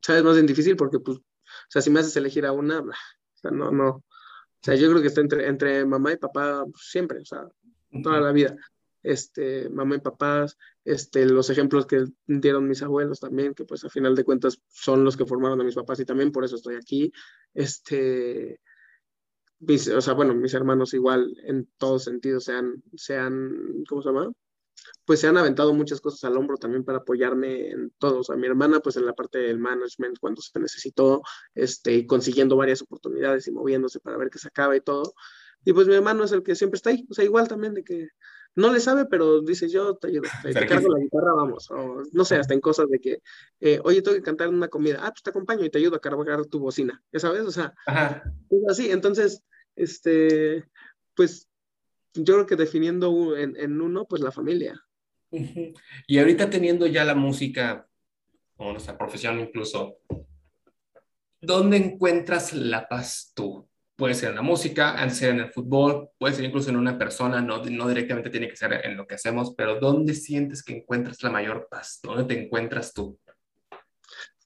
[0.00, 1.22] sabes más bien difícil porque, pues, o
[1.68, 2.92] sea, si me haces elegir a una, o
[3.34, 3.88] sea, no, no.
[3.90, 4.04] O
[4.62, 7.46] sea, yo creo que está entre, entre mamá y papá pues, siempre, o sea,
[8.02, 8.56] toda la vida.
[9.02, 13.90] Este, mamá y papás, este, los ejemplos que dieron mis abuelos también, que pues a
[13.90, 16.76] final de cuentas son los que formaron a mis papás y también por eso estoy
[16.76, 17.12] aquí.
[17.52, 18.60] Este,
[19.94, 24.32] o sea, bueno, mis hermanos igual en todos sentidos sean, sean, ¿cómo se llama?
[25.04, 28.20] Pues se han aventado muchas cosas al hombro también para apoyarme en todo.
[28.20, 31.22] O sea, mi hermana, pues en la parte del management, cuando se necesitó,
[31.54, 35.14] este, consiguiendo varias oportunidades y moviéndose para ver que se acaba y todo.
[35.64, 37.06] Y pues mi hermano es el que siempre está ahí.
[37.10, 38.08] O sea, igual también de que
[38.54, 41.70] no le sabe, pero dice yo te ayudo, te, cargo la guitarra, vamos.
[41.70, 43.22] O, no sé, hasta en cosas de que,
[43.60, 45.00] eh, oye, tengo que cantar una comida.
[45.02, 47.02] Ah, pues te acompaño y te ayudo a cargar tu bocina.
[47.12, 47.42] ¿Ya sabes?
[47.42, 47.74] O sea,
[48.50, 48.90] es así.
[48.90, 49.42] Entonces,
[49.76, 50.64] este,
[51.14, 51.49] pues
[52.14, 54.80] yo creo que definiendo en, en uno, pues la familia.
[56.06, 57.86] Y ahorita teniendo ya la música,
[58.56, 59.98] o nuestra profesión incluso,
[61.40, 63.68] ¿dónde encuentras la paz tú?
[63.96, 66.98] Puede ser en la música, puede ser en el fútbol, puede ser incluso en una
[66.98, 70.78] persona, no, no directamente tiene que ser en lo que hacemos, pero ¿dónde sientes que
[70.78, 72.00] encuentras la mayor paz?
[72.02, 73.18] ¿Dónde te encuentras tú?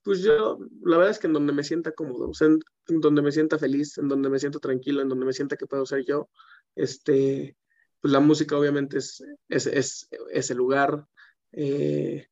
[0.03, 3.23] Pues yo, la verdad es que en donde me sienta cómodo, o sea, en, donde
[3.23, 6.05] me sienta feliz, en donde me siento tranquilo, en donde me sienta que puedo ser
[6.05, 6.29] yo,
[6.75, 7.57] este,
[8.01, 11.07] pues la música obviamente es, es, es, es el lugar.
[11.51, 12.27] Eh,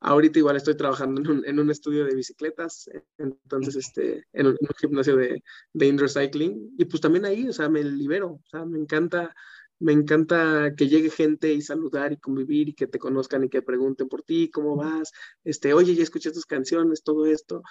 [0.00, 4.56] ahorita igual estoy trabajando en un, en un, estudio de bicicletas, entonces este, en, un,
[4.78, 8.64] gimnasio de, de indoor cycling, y pues también ahí, o sea, me libero, o sea,
[8.64, 9.34] me encanta
[9.80, 13.62] me encanta que llegue gente y saludar y convivir y que te conozcan y que
[13.62, 15.12] pregunten por ti, cómo vas,
[15.44, 17.62] este, oye, ya escuché tus canciones, todo esto.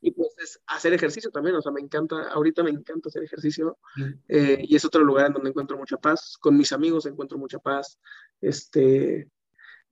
[0.00, 3.78] Y pues es hacer ejercicio también, o sea, me encanta, ahorita me encanta hacer ejercicio
[4.28, 7.58] eh, y es otro lugar en donde encuentro mucha paz, con mis amigos encuentro mucha
[7.58, 7.98] paz,
[8.40, 9.28] este,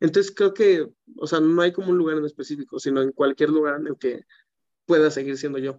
[0.00, 0.86] entonces creo que,
[1.16, 3.98] o sea, no hay como un lugar en específico, sino en cualquier lugar en el
[3.98, 4.24] que
[4.86, 5.78] pueda seguir siendo yo.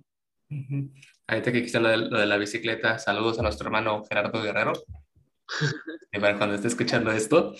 [1.27, 4.73] Ahorita que dijiste lo de, lo de la bicicleta, saludos a nuestro hermano Gerardo Guerrero
[6.37, 7.53] cuando esté escuchando esto.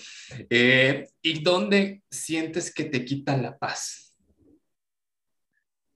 [0.50, 4.14] Eh, ¿Y dónde sientes que te quita la paz?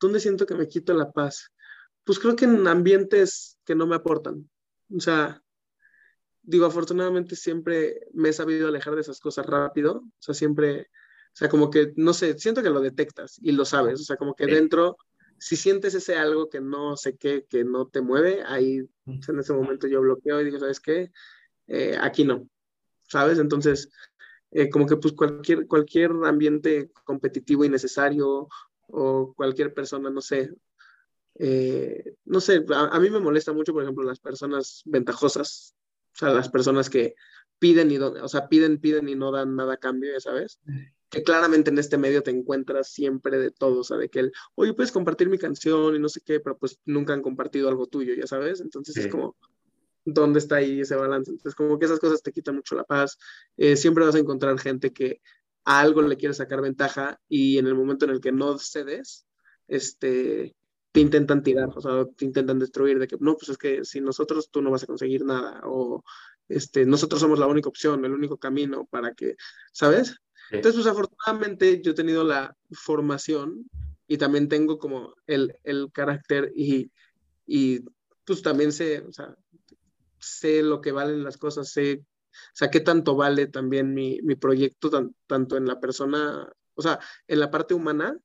[0.01, 1.53] ¿Dónde siento que me quita la paz?
[2.05, 4.49] Pues creo que en ambientes que no me aportan.
[4.95, 5.43] O sea,
[6.43, 9.97] digo, afortunadamente siempre me he sabido alejar de esas cosas rápido.
[9.97, 13.65] O sea, siempre, o sea, como que, no sé, siento que lo detectas y lo
[13.65, 14.01] sabes.
[14.01, 14.97] O sea, como que dentro,
[15.39, 19.53] si sientes ese algo que no sé qué, que no te mueve, ahí en ese
[19.53, 21.11] momento yo bloqueo y digo, ¿sabes qué?
[21.69, 22.49] Eh, aquí no,
[23.03, 23.39] ¿sabes?
[23.39, 23.91] Entonces,
[24.51, 28.49] eh, como que pues cualquier, cualquier ambiente competitivo y necesario
[28.89, 30.51] o cualquier persona, no sé,
[31.39, 35.75] eh, no sé, a, mí me molesta mucho, por ejemplo, las personas ventajosas,
[36.15, 37.15] o sea, las personas que
[37.59, 40.61] piden y, o sea, piden, piden y no dan nada a cambio, ya sabes,
[41.11, 44.33] que claramente en este medio te encuentras siempre de todo, o sea, de que el,
[44.55, 47.87] oye, puedes compartir mi canción y no sé qué, pero pues nunca han compartido algo
[47.87, 49.37] tuyo, ya sabes, entonces es como,
[50.07, 51.31] dónde está ahí ese balance.
[51.31, 53.19] Entonces, como que esas cosas te quitan mucho la paz.
[53.57, 55.21] Eh, siempre vas a encontrar gente que
[55.65, 59.27] a algo le quiere sacar ventaja y en el momento en el que no cedes,
[59.67, 60.55] este,
[60.93, 64.01] te intentan tirar, o sea, te intentan destruir, de que no, pues es que si
[64.01, 66.05] nosotros tú no vas a conseguir nada, o
[66.49, 69.37] este, nosotros somos la única opción, el único camino para que,
[69.73, 70.17] ¿sabes?
[70.53, 73.69] Entonces, pues afortunadamente yo he tenido la formación
[74.07, 76.93] y también tengo como el, el carácter y,
[77.45, 77.81] y
[78.25, 79.35] pues también sé, o sea,
[80.27, 84.35] sé lo que valen las cosas, sé, o sea, qué tanto vale también mi, mi
[84.37, 84.91] proyecto,
[85.27, 88.19] tanto en la persona, o sea, en la parte humana,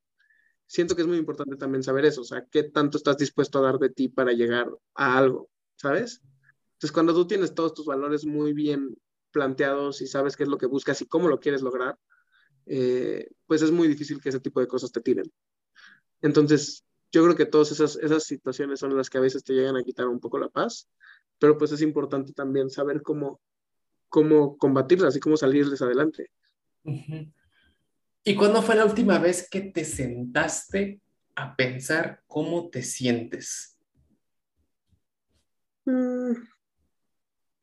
[0.66, 3.62] siento que es muy importante también saber eso, o sea, qué tanto estás dispuesto a
[3.62, 6.22] dar de ti para llegar a algo, ¿sabes?
[6.74, 8.98] Entonces, cuando tú tienes todos tus valores muy bien
[9.32, 11.98] planteados y sabes qué es lo que buscas y cómo lo quieres lograr,
[12.66, 15.32] eh, pues es muy difícil que ese tipo de cosas te tiren.
[16.22, 19.76] Entonces, yo creo que todas esas, esas situaciones son las que a veces te llegan
[19.76, 20.88] a quitar un poco la paz
[21.42, 23.42] pero pues es importante también saber cómo,
[24.10, 26.30] cómo combatirlas y cómo salirles adelante.
[28.24, 31.02] ¿Y cuándo fue la última vez que te sentaste
[31.34, 33.76] a pensar cómo te sientes?
[35.86, 36.34] Mm.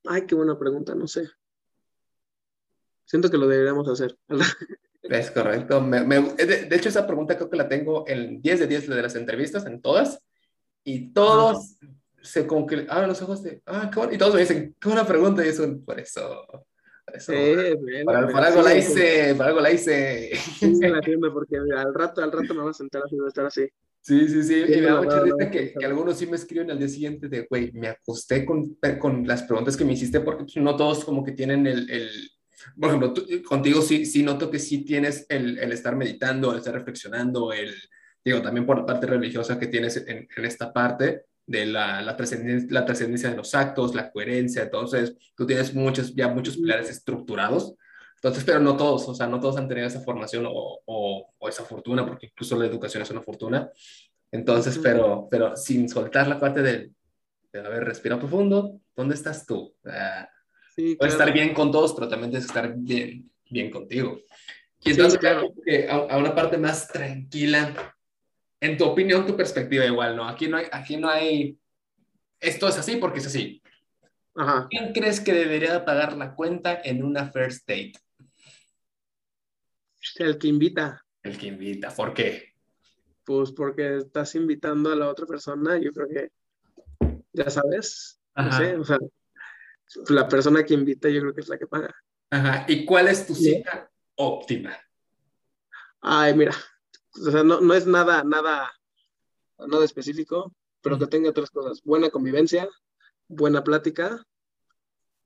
[0.07, 1.29] Ay, qué buena pregunta, no sé.
[3.05, 4.19] Siento que lo deberíamos hacer.
[5.03, 5.81] Es correcto.
[5.81, 9.65] de, hecho, esa pregunta creo que la tengo en 10 de 10 de las entrevistas,
[9.65, 10.21] en todas.
[10.85, 11.79] Y todos
[12.29, 15.07] se como que abren los ojos de, ah, qué y todos me dicen, qué buena
[15.07, 16.47] pregunta, y eso, por eso,
[17.05, 17.33] por eso,
[18.05, 20.31] para, algo la hice, para algo la hice.
[20.59, 21.01] Sí, la
[21.33, 23.67] porque al rato, al rato me voy a sentar así, voy a estar así.
[24.01, 26.79] Sí, sí, sí, y me da mucha risa que, que, algunos sí me escriben al
[26.79, 30.77] día siguiente de, güey, me acosté con, con las preguntas que me hiciste porque no
[30.77, 32.11] todos como que tienen el, el
[32.79, 33.15] por ejemplo,
[33.47, 37.75] contigo sí, sí noto que sí tienes el, el, estar meditando, el estar reflexionando, el,
[38.25, 42.15] digo, también por la parte religiosa que tienes en, en esta parte, de la, la,
[42.15, 46.91] trascendencia, la trascendencia de los actos, la coherencia, entonces tú tienes muchos, ya muchos pilares
[46.91, 47.75] estructurados,
[48.17, 51.65] entonces, pero no todos, o sea, no todos han tenido esa formación o, o, esa
[51.65, 53.71] fortuna, porque incluso la educación es una fortuna,
[54.31, 56.91] entonces, pero, pero sin soltar la parte de,
[57.51, 59.75] de a ver, respira profundo, ¿dónde estás tú?
[60.77, 64.19] sí, Puedes estar bien con todos, pero también tienes que estar bien, bien contigo.
[64.85, 65.51] Y entonces, claro.
[66.11, 67.97] a, una parte más tranquila,
[68.61, 70.29] en tu opinión, tu perspectiva igual, ¿no?
[70.29, 71.59] Aquí no hay, aquí no hay,
[72.41, 73.63] esto es así porque es así.
[74.35, 74.67] Ajá.
[74.71, 77.95] ¿Quién crees que debería pagar la cuenta en una first date?
[80.17, 81.05] El que invita.
[81.23, 82.55] El que invita, ¿por qué?
[83.25, 86.31] Pues porque estás invitando a la otra persona, yo creo que,
[87.33, 88.99] ya sabes, no sé, o sea,
[90.09, 91.95] la persona que invita yo creo que es la que paga.
[92.31, 94.77] Ajá, ¿y cuál es tu cita óptima?
[96.01, 96.53] Ay, mira,
[97.19, 98.73] o sea, no, no es nada, nada,
[99.59, 101.83] nada específico, pero que tenga tres cosas.
[101.83, 102.69] Buena convivencia,
[103.29, 104.25] buena plática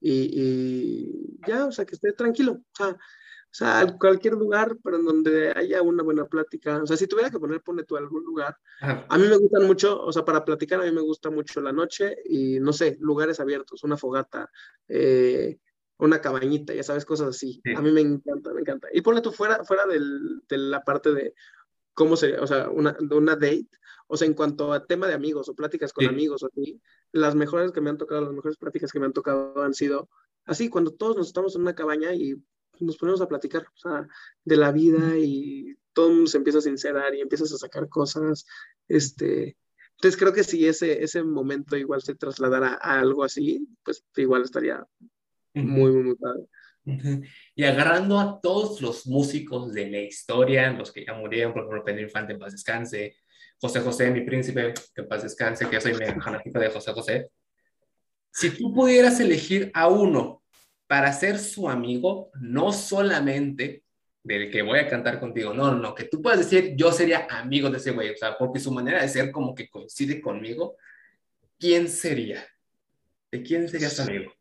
[0.01, 2.53] y, ya, o sea, que esté tranquilo.
[2.53, 6.83] O sea, o sea, cualquier lugar, pero en donde haya una buena plática.
[6.83, 8.57] O sea, si tuviera que poner, pone tú algún lugar.
[8.81, 11.71] A mí me gustan mucho, o sea, para platicar a mí me gusta mucho la
[11.71, 14.51] noche y, no sé, lugares abiertos, una fogata,
[14.89, 15.59] eh,
[15.99, 17.61] una cabañita, ya sabes, cosas así.
[17.77, 18.89] A mí me encanta, me encanta.
[18.91, 21.35] Y ponle tú fuera, fuera del, de la parte de
[21.95, 23.69] cómo sería, o sea, una, una date,
[24.07, 26.81] o sea, en cuanto a tema de amigos o pláticas con amigos o así,
[27.13, 30.09] las mejores que me han tocado, las mejores pláticas que me han tocado han sido
[30.45, 32.37] así, cuando todos nos estamos en una cabaña y
[32.81, 34.09] nos ponemos a platicar, o sea,
[34.45, 37.89] de la vida y todo el mundo se empieza a sincerar y empiezas a sacar
[37.89, 38.47] cosas,
[38.89, 39.57] este,
[39.97, 44.43] entonces creo que si ese, ese momento igual se trasladara a algo así, pues igual
[44.43, 44.85] estaría
[45.55, 46.49] muy, muy, muy padre.
[47.55, 51.85] Y agarrando a todos los músicos de la historia, los que ya murieron, por ejemplo,
[51.85, 53.17] Pedro Infante, en paz descanse,
[53.61, 57.31] José José, mi príncipe, que en paz descanse, que yo soy fanático de José José.
[58.33, 60.43] Si tú pudieras elegir a uno
[60.87, 63.85] para ser su amigo, no solamente
[64.25, 67.71] del que voy a cantar contigo, no, no, que tú puedas decir, yo sería amigo
[67.71, 70.77] de ese güey, o sea, porque su manera de ser como que coincide conmigo,
[71.59, 72.45] ¿quién sería?
[73.31, 74.33] ¿De quién serías amigo?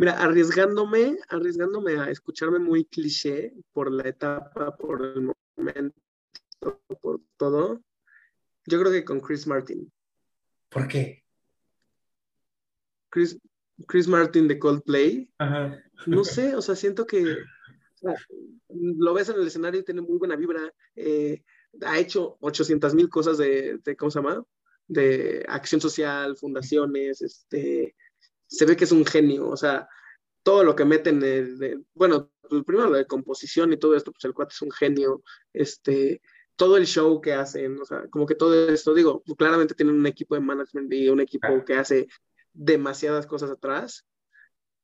[0.00, 5.94] Mira, arriesgándome, arriesgándome a escucharme muy cliché por la etapa, por el momento,
[7.02, 7.82] por todo,
[8.64, 9.92] yo creo que con Chris Martin.
[10.70, 11.22] ¿Por qué?
[13.10, 13.38] Chris,
[13.86, 15.30] Chris Martin de Coldplay.
[16.06, 17.36] No sé, o sea, siento que
[18.70, 20.72] lo ves en el escenario y tiene muy buena vibra.
[20.96, 21.44] Eh,
[21.84, 24.42] ha hecho 800 mil cosas de, ¿cómo se llama?
[24.88, 27.94] De acción social, fundaciones, este,
[28.50, 29.88] se ve que es un genio, o sea,
[30.42, 34.24] todo lo que meten, de, bueno, pues primero lo de composición y todo esto, pues
[34.24, 35.22] el cuate es un genio,
[35.52, 36.20] este,
[36.56, 40.06] todo el show que hacen, o sea, como que todo esto, digo, claramente tienen un
[40.06, 42.08] equipo de management y un equipo que hace
[42.52, 44.04] demasiadas cosas atrás,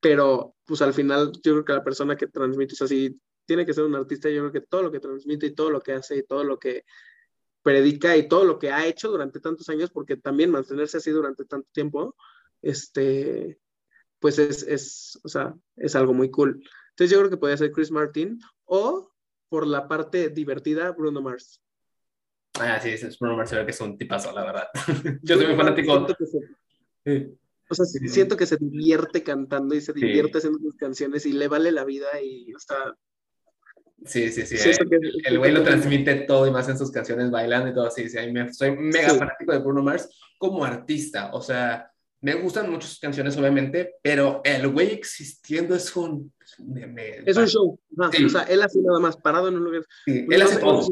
[0.00, 3.74] pero pues al final yo creo que la persona que transmite es así, tiene que
[3.74, 6.16] ser un artista, yo creo que todo lo que transmite y todo lo que hace
[6.16, 6.84] y todo lo que
[7.62, 11.44] predica y todo lo que ha hecho durante tantos años, porque también mantenerse así durante
[11.44, 12.14] tanto tiempo,
[12.70, 13.58] este,
[14.18, 16.62] pues es, es, o sea, es algo muy cool.
[16.90, 19.12] Entonces yo creo que podría ser Chris Martin o
[19.48, 21.62] por la parte divertida, Bruno Mars.
[22.58, 24.68] Ah, sí, Bruno Mars ve que es un tipazo, la verdad.
[25.22, 26.06] yo soy muy fanático.
[27.68, 31.48] O sea, siento que se divierte cantando y se divierte haciendo sus canciones y le
[31.48, 32.94] vale la vida y, o sea...
[34.04, 34.56] Sí, sí, sí.
[34.56, 34.76] Eh,
[35.24, 38.08] el güey lo transmite todo y más en sus canciones bailando y todo así.
[38.08, 40.08] Sí, me, soy mega fanático de Bruno Mars
[40.38, 41.30] como artista.
[41.32, 41.90] O sea,
[42.26, 46.32] me gustan mucho sus canciones, obviamente, pero el güey existiendo es un...
[47.24, 47.78] es un show.
[47.96, 49.84] O sea, él así nada más, parado en un lugar.
[50.06, 50.88] él hace todo.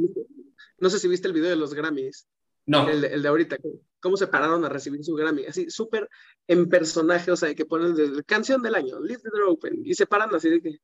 [0.79, 2.29] No sé si viste el video de los Grammys.
[2.67, 2.89] No.
[2.89, 3.57] El, el de ahorita
[3.99, 6.09] cómo se pararon a recibir su Grammy, así súper
[6.47, 10.07] en personaje, o sea, que ponen canción del año, Leave the Door Open, y se
[10.07, 10.79] paran así de que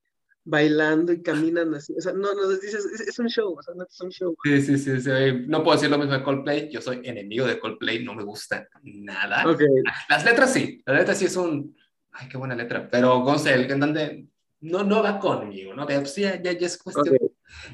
[0.45, 3.85] bailando y caminan así, o sea, no, no, dices, es, un show, o sea, no
[3.85, 4.35] es un show.
[4.43, 5.11] Sí, sí, sí, sí,
[5.47, 8.67] no puedo decir lo mismo de Coldplay, yo soy enemigo de Coldplay, no me gusta
[8.83, 9.49] nada.
[9.49, 9.67] Okay.
[10.09, 11.77] Las letras sí, las letras sí es un,
[12.13, 14.27] ay, qué buena letra, pero Gonzalo, el cantante
[14.61, 15.87] no, no va conmigo, ¿no?
[15.87, 17.17] Pues ya, ya, ya, es cuestión,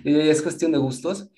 [0.05, 1.29] ya es cuestión de gustos.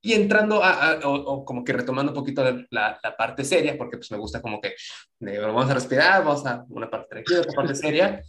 [0.00, 4.10] Y entrando a, o, como que retomando un poquito la, la, parte seria, porque pues
[4.12, 4.74] me gusta como que
[5.20, 8.22] vamos a respirar, vamos a una parte tranquila, otra parte seria.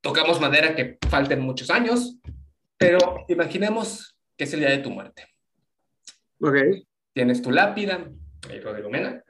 [0.00, 2.18] Tocamos madera que falten muchos años,
[2.78, 5.26] pero imaginemos que es el día de tu muerte.
[6.40, 6.56] Ok.
[7.12, 8.10] Tienes tu lápida,
[8.62, 9.22] Rodrigo Mena.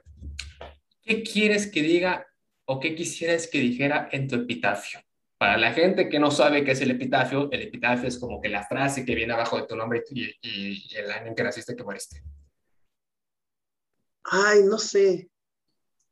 [1.01, 2.25] ¿Qué quieres que diga
[2.65, 5.01] o qué quisieras que dijera en tu epitafio?
[5.37, 8.47] Para la gente que no sabe qué es el epitafio, el epitafio es como que
[8.47, 11.83] la frase que viene abajo de tu nombre y, el año en que naciste, que
[11.83, 12.23] moriste.
[14.23, 15.29] Ay, no sé.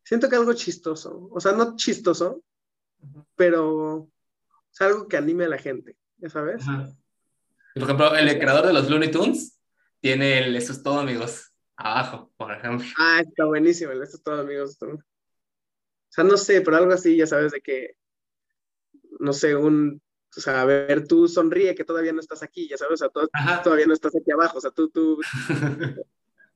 [0.03, 1.29] Siento que algo chistoso.
[1.31, 2.43] O sea, no chistoso,
[3.35, 4.09] pero
[4.81, 6.63] algo que anime a la gente, ¿ya sabes?
[7.73, 9.59] Por ejemplo, el creador de los Looney Tunes
[9.99, 12.87] tiene el Eso es todo, amigos, abajo, por ejemplo.
[12.97, 14.77] Ah, está buenísimo el Eso es todo, amigos.
[14.81, 14.97] O
[16.09, 17.95] sea, no sé, pero algo así, ya sabes, de que
[19.19, 20.01] no sé, un
[20.37, 23.61] o sea, a ver, tú sonríe que todavía no estás aquí, ya sabes, o sea,
[23.63, 25.19] todavía no estás aquí abajo, o sea, tú, tú,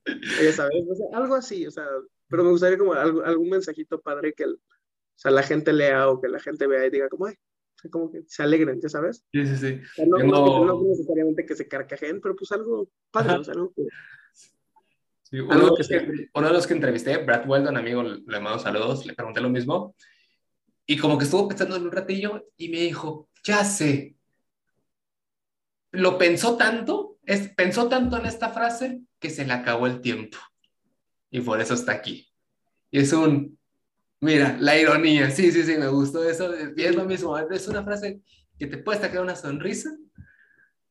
[0.06, 0.72] ya sabes,
[1.12, 1.86] algo así, o sea,
[2.28, 4.56] pero me gustaría como algún mensajito padre que o
[5.16, 7.34] sea, la gente lea o que la gente vea y diga como, ay,
[7.90, 9.24] como que se alegren, ya sabes.
[9.32, 10.04] Sí, sí, sí.
[10.06, 13.82] no, no, necesariamente que se carcajen, pero pues algo padre, o sea, algo que...
[15.22, 19.50] Sí, uno, de los que entrevisté, Brad Weldon, amigo, le mando saludos, le pregunté lo
[19.50, 19.94] mismo.
[20.86, 24.16] Y como que estuvo pensando en un ratillo y me dijo, ya sé.
[25.90, 30.38] Lo pensó tanto, es, pensó tanto en esta frase que se le acabó el tiempo.
[31.30, 32.28] Y por eso está aquí.
[32.90, 33.58] Y es un,
[34.24, 36.52] mira, la ironía, sí, sí, sí, me gustó eso.
[36.54, 38.20] Es lo mismo, es una frase
[38.58, 39.90] que te puede sacar una sonrisa.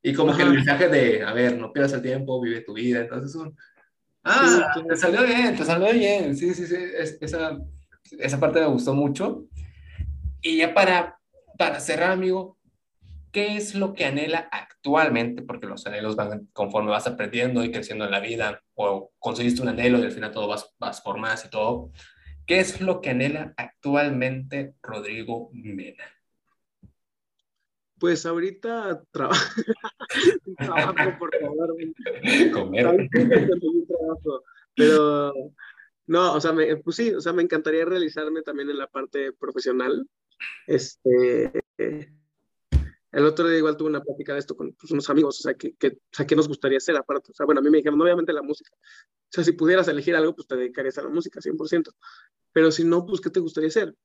[0.01, 3.01] Y como que el mensaje de, a ver, no pierdas el tiempo, vive tu vida.
[3.01, 3.55] Entonces, un,
[4.23, 6.35] ah, te salió bien, te salió bien.
[6.35, 6.75] Sí, sí, sí,
[7.21, 7.57] esa,
[8.19, 9.45] esa parte me gustó mucho.
[10.41, 11.17] Y ya para
[11.57, 12.57] para cerrar, amigo,
[13.31, 15.41] ¿qué es lo que anhela actualmente?
[15.41, 19.69] Porque los anhelos van conforme vas aprendiendo y creciendo en la vida, o conseguiste un
[19.69, 21.91] anhelo y al final todo vas, vas por más y todo.
[22.45, 26.03] ¿Qué es lo que anhela actualmente Rodrigo Mena?
[27.99, 29.61] Pues ahorita trabajo,
[30.57, 31.75] trabajo por favor.
[32.51, 33.09] Comer.
[34.75, 35.33] pero
[36.07, 39.31] no, o sea, me, pues sí, o sea, me encantaría realizarme también en la parte
[39.31, 40.05] profesional.
[40.67, 41.63] Este,
[43.13, 45.53] el otro día igual tuve una plática de esto con pues, unos amigos, o sea,
[45.53, 47.31] que, que, o sea, ¿qué nos gustaría hacer aparte?
[47.31, 48.71] O sea, bueno, a mí me dijeron, obviamente la música.
[48.73, 51.93] O sea, si pudieras elegir algo, pues te dedicarías a la música, 100%.
[52.51, 53.95] Pero si no, pues, ¿qué te gustaría hacer?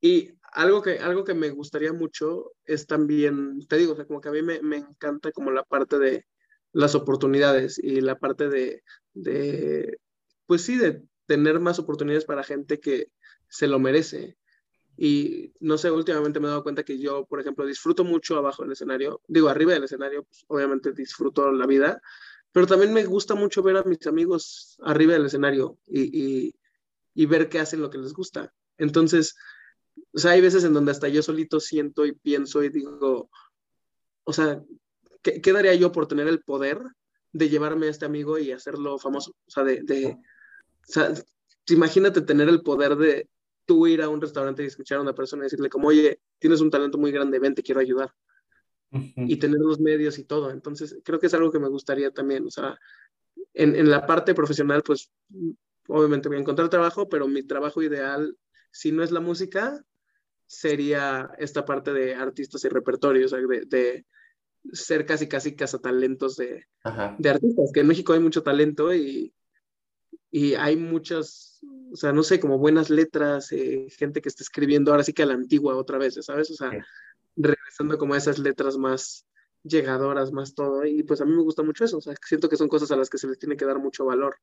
[0.00, 4.20] Y algo que, algo que me gustaría mucho es también, te digo, o sea, como
[4.20, 6.26] que a mí me, me encanta como la parte de
[6.72, 9.98] las oportunidades y la parte de, de,
[10.46, 13.10] pues sí, de tener más oportunidades para gente que
[13.48, 14.36] se lo merece.
[14.96, 18.62] Y no sé, últimamente me he dado cuenta que yo, por ejemplo, disfruto mucho abajo
[18.62, 19.20] del escenario.
[19.26, 22.00] Digo, arriba del escenario, pues, obviamente disfruto la vida,
[22.52, 26.54] pero también me gusta mucho ver a mis amigos arriba del escenario y, y,
[27.14, 28.52] y ver qué hacen lo que les gusta.
[28.78, 29.34] Entonces,
[30.12, 33.30] o sea, hay veces en donde hasta yo solito siento y pienso y digo,
[34.24, 34.62] o sea,
[35.22, 36.80] ¿qué, qué daría yo por tener el poder
[37.32, 39.32] de llevarme a este amigo y hacerlo famoso?
[39.46, 40.16] O sea, de, de
[40.88, 41.12] o sea,
[41.68, 43.28] imagínate tener el poder de,
[43.66, 46.60] tú ir a un restaurante y escuchar a una persona y decirle como, oye, tienes
[46.60, 48.12] un talento muy grande, ven, te quiero ayudar.
[49.16, 50.52] Y tener los medios y todo.
[50.52, 52.46] Entonces, creo que es algo que me gustaría también.
[52.46, 52.78] O sea,
[53.52, 55.10] en, en la parte profesional, pues,
[55.88, 58.36] obviamente voy a encontrar trabajo, pero mi trabajo ideal,
[58.70, 59.84] si no es la música,
[60.46, 64.06] sería esta parte de artistas y repertorios, o sea, de, de
[64.72, 66.66] ser casi, casi cazatalentos de,
[67.18, 69.34] de artistas, que en México hay mucho talento y,
[70.36, 71.60] y hay muchas,
[71.92, 75.22] o sea, no sé, como buenas letras, eh, gente que está escribiendo ahora sí que
[75.22, 76.50] a la antigua otra vez, ¿sabes?
[76.50, 76.72] O sea,
[77.36, 79.28] regresando como a esas letras más
[79.62, 82.56] llegadoras, más todo, y pues a mí me gusta mucho eso, o sea, siento que
[82.56, 84.34] son cosas a las que se les tiene que dar mucho valor,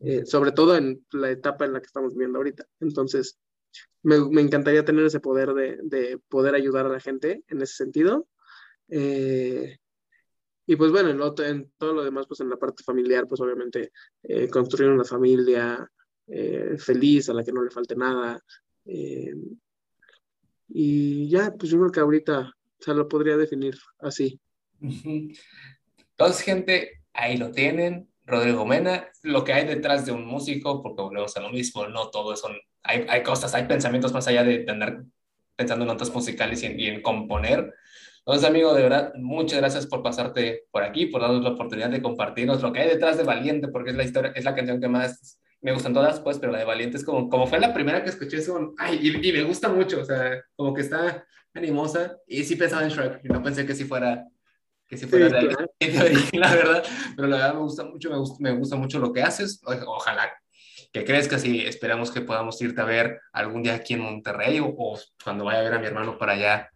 [0.00, 2.66] eh, sobre todo en la etapa en la que estamos viviendo ahorita.
[2.78, 3.38] Entonces,
[4.02, 7.76] me, me encantaría tener ese poder de, de, poder ayudar a la gente en ese
[7.76, 8.28] sentido.
[8.90, 9.78] Eh,
[10.70, 13.90] y pues bueno, en, en, todo lo demás, pues en la parte familiar, pues obviamente
[14.22, 15.84] eh, construir una familia
[16.28, 18.40] eh, feliz, a la que no le falte nada.
[18.84, 19.34] Eh,
[20.68, 24.40] y ya, pues yo creo que ahorita se lo podría definir así.
[24.80, 28.08] Entonces, gente, ahí lo tienen.
[28.24, 32.10] Rodrigo Mena, lo que hay detrás de un músico, porque volvemos a lo mismo, no
[32.10, 32.52] todo son,
[32.84, 35.02] hay, hay cosas, hay pensamientos más allá de andar
[35.56, 37.74] pensando en notas musicales y en, y en componer,
[38.32, 42.00] entonces, amigo, de verdad, muchas gracias por pasarte por aquí, por darnos la oportunidad de
[42.00, 44.86] compartirnos lo que hay detrás de Valiente, porque es la historia, es la canción que
[44.86, 48.04] más me gustan todas, pues, pero la de Valiente es como, como fue la primera
[48.04, 51.26] que escuché, es como, ay, y, y, me gusta mucho, o sea, como que está
[51.54, 54.24] animosa, y sí pensaba en Shrek, y no pensé que si fuera,
[54.86, 55.40] que si fuera
[55.80, 56.84] sí, la verdad,
[57.16, 59.72] pero la verdad me gusta mucho, me gusta, me gusta mucho lo que haces, o,
[59.72, 60.32] ojalá
[60.92, 64.74] que crezcas así esperamos que podamos irte a ver algún día aquí en Monterrey o,
[64.76, 66.70] o cuando vaya a ver a mi hermano para allá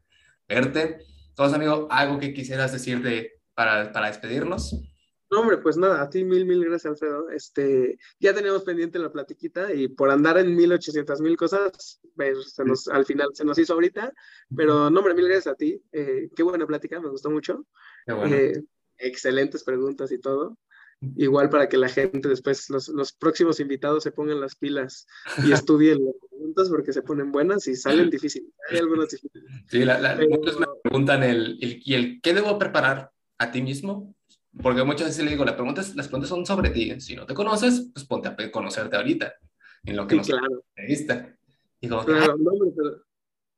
[0.48, 1.13] verte.
[1.34, 4.80] Entonces, amigo, ¿algo que quisieras decir de, para, para despedirnos?
[5.32, 7.28] No, hombre, pues nada, a ti mil, mil gracias, Alfredo.
[7.30, 12.52] Este, ya teníamos pendiente la platiquita y por andar en mil ochocientas mil cosas, pues,
[12.52, 14.12] se nos, al final se nos hizo ahorita,
[14.54, 15.82] pero no, hombre, mil gracias a ti.
[15.90, 17.66] Eh, qué buena plática, me gustó mucho.
[18.06, 18.32] Bueno.
[18.32, 18.62] Eh,
[18.96, 20.56] excelentes preguntas y todo.
[21.16, 25.06] Igual para que la gente después, los, los próximos invitados se pongan las pilas
[25.44, 28.50] y estudien las preguntas porque se ponen buenas y salen difíciles.
[28.70, 29.44] Hay algunas difíciles.
[29.68, 30.30] Sí, la, la, Pero...
[30.30, 34.14] muchos me preguntan el, el, ¿y el qué debo preparar a ti mismo?
[34.62, 37.00] Porque muchas veces le digo, la pregunta es, las preguntas son sobre ti.
[37.00, 39.34] Si no te conoces, pues ponte a conocerte ahorita,
[39.84, 40.64] en lo que sí, nos claro.
[40.76, 41.36] entrevista.
[41.80, 43.04] Claro, ah, no, pero,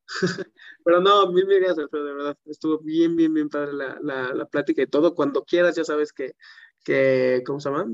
[0.84, 2.38] Pero no, mil, mil gracias, Alfredo, de verdad.
[2.46, 5.14] Estuvo bien, bien, bien padre la, la, la plática y todo.
[5.14, 6.34] Cuando quieras, ya sabes que,
[6.86, 7.88] que, ¿cómo se llama?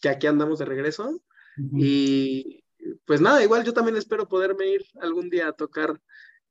[0.00, 1.20] Que aquí andamos de regreso.
[1.76, 2.64] Y
[3.04, 6.00] pues nada, igual yo también espero poderme ir algún día a tocar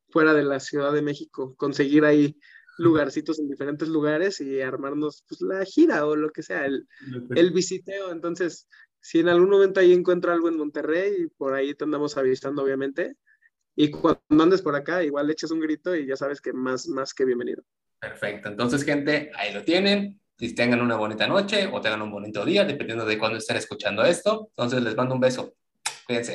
[0.10, 2.38] fuera de la Ciudad de México, conseguir ahí
[2.78, 6.88] lugarcitos en diferentes lugares y armarnos pues, la gira o lo que sea, el,
[7.36, 8.12] el visiteo.
[8.12, 8.68] Entonces,
[9.00, 13.16] si en algún momento ahí encuentro algo en Monterrey, por ahí te andamos avisando, obviamente.
[13.76, 17.14] Y cuando andes por acá, igual eches un grito y ya sabes que más, más
[17.14, 17.64] que bienvenido.
[18.00, 18.50] Perfecto.
[18.50, 20.20] Entonces, gente, ahí lo tienen.
[20.38, 24.04] Si tengan una bonita noche o tengan un bonito día, dependiendo de cuándo estén escuchando
[24.04, 24.50] esto.
[24.50, 25.54] Entonces, les mando un beso.
[26.06, 26.26] Cuídense.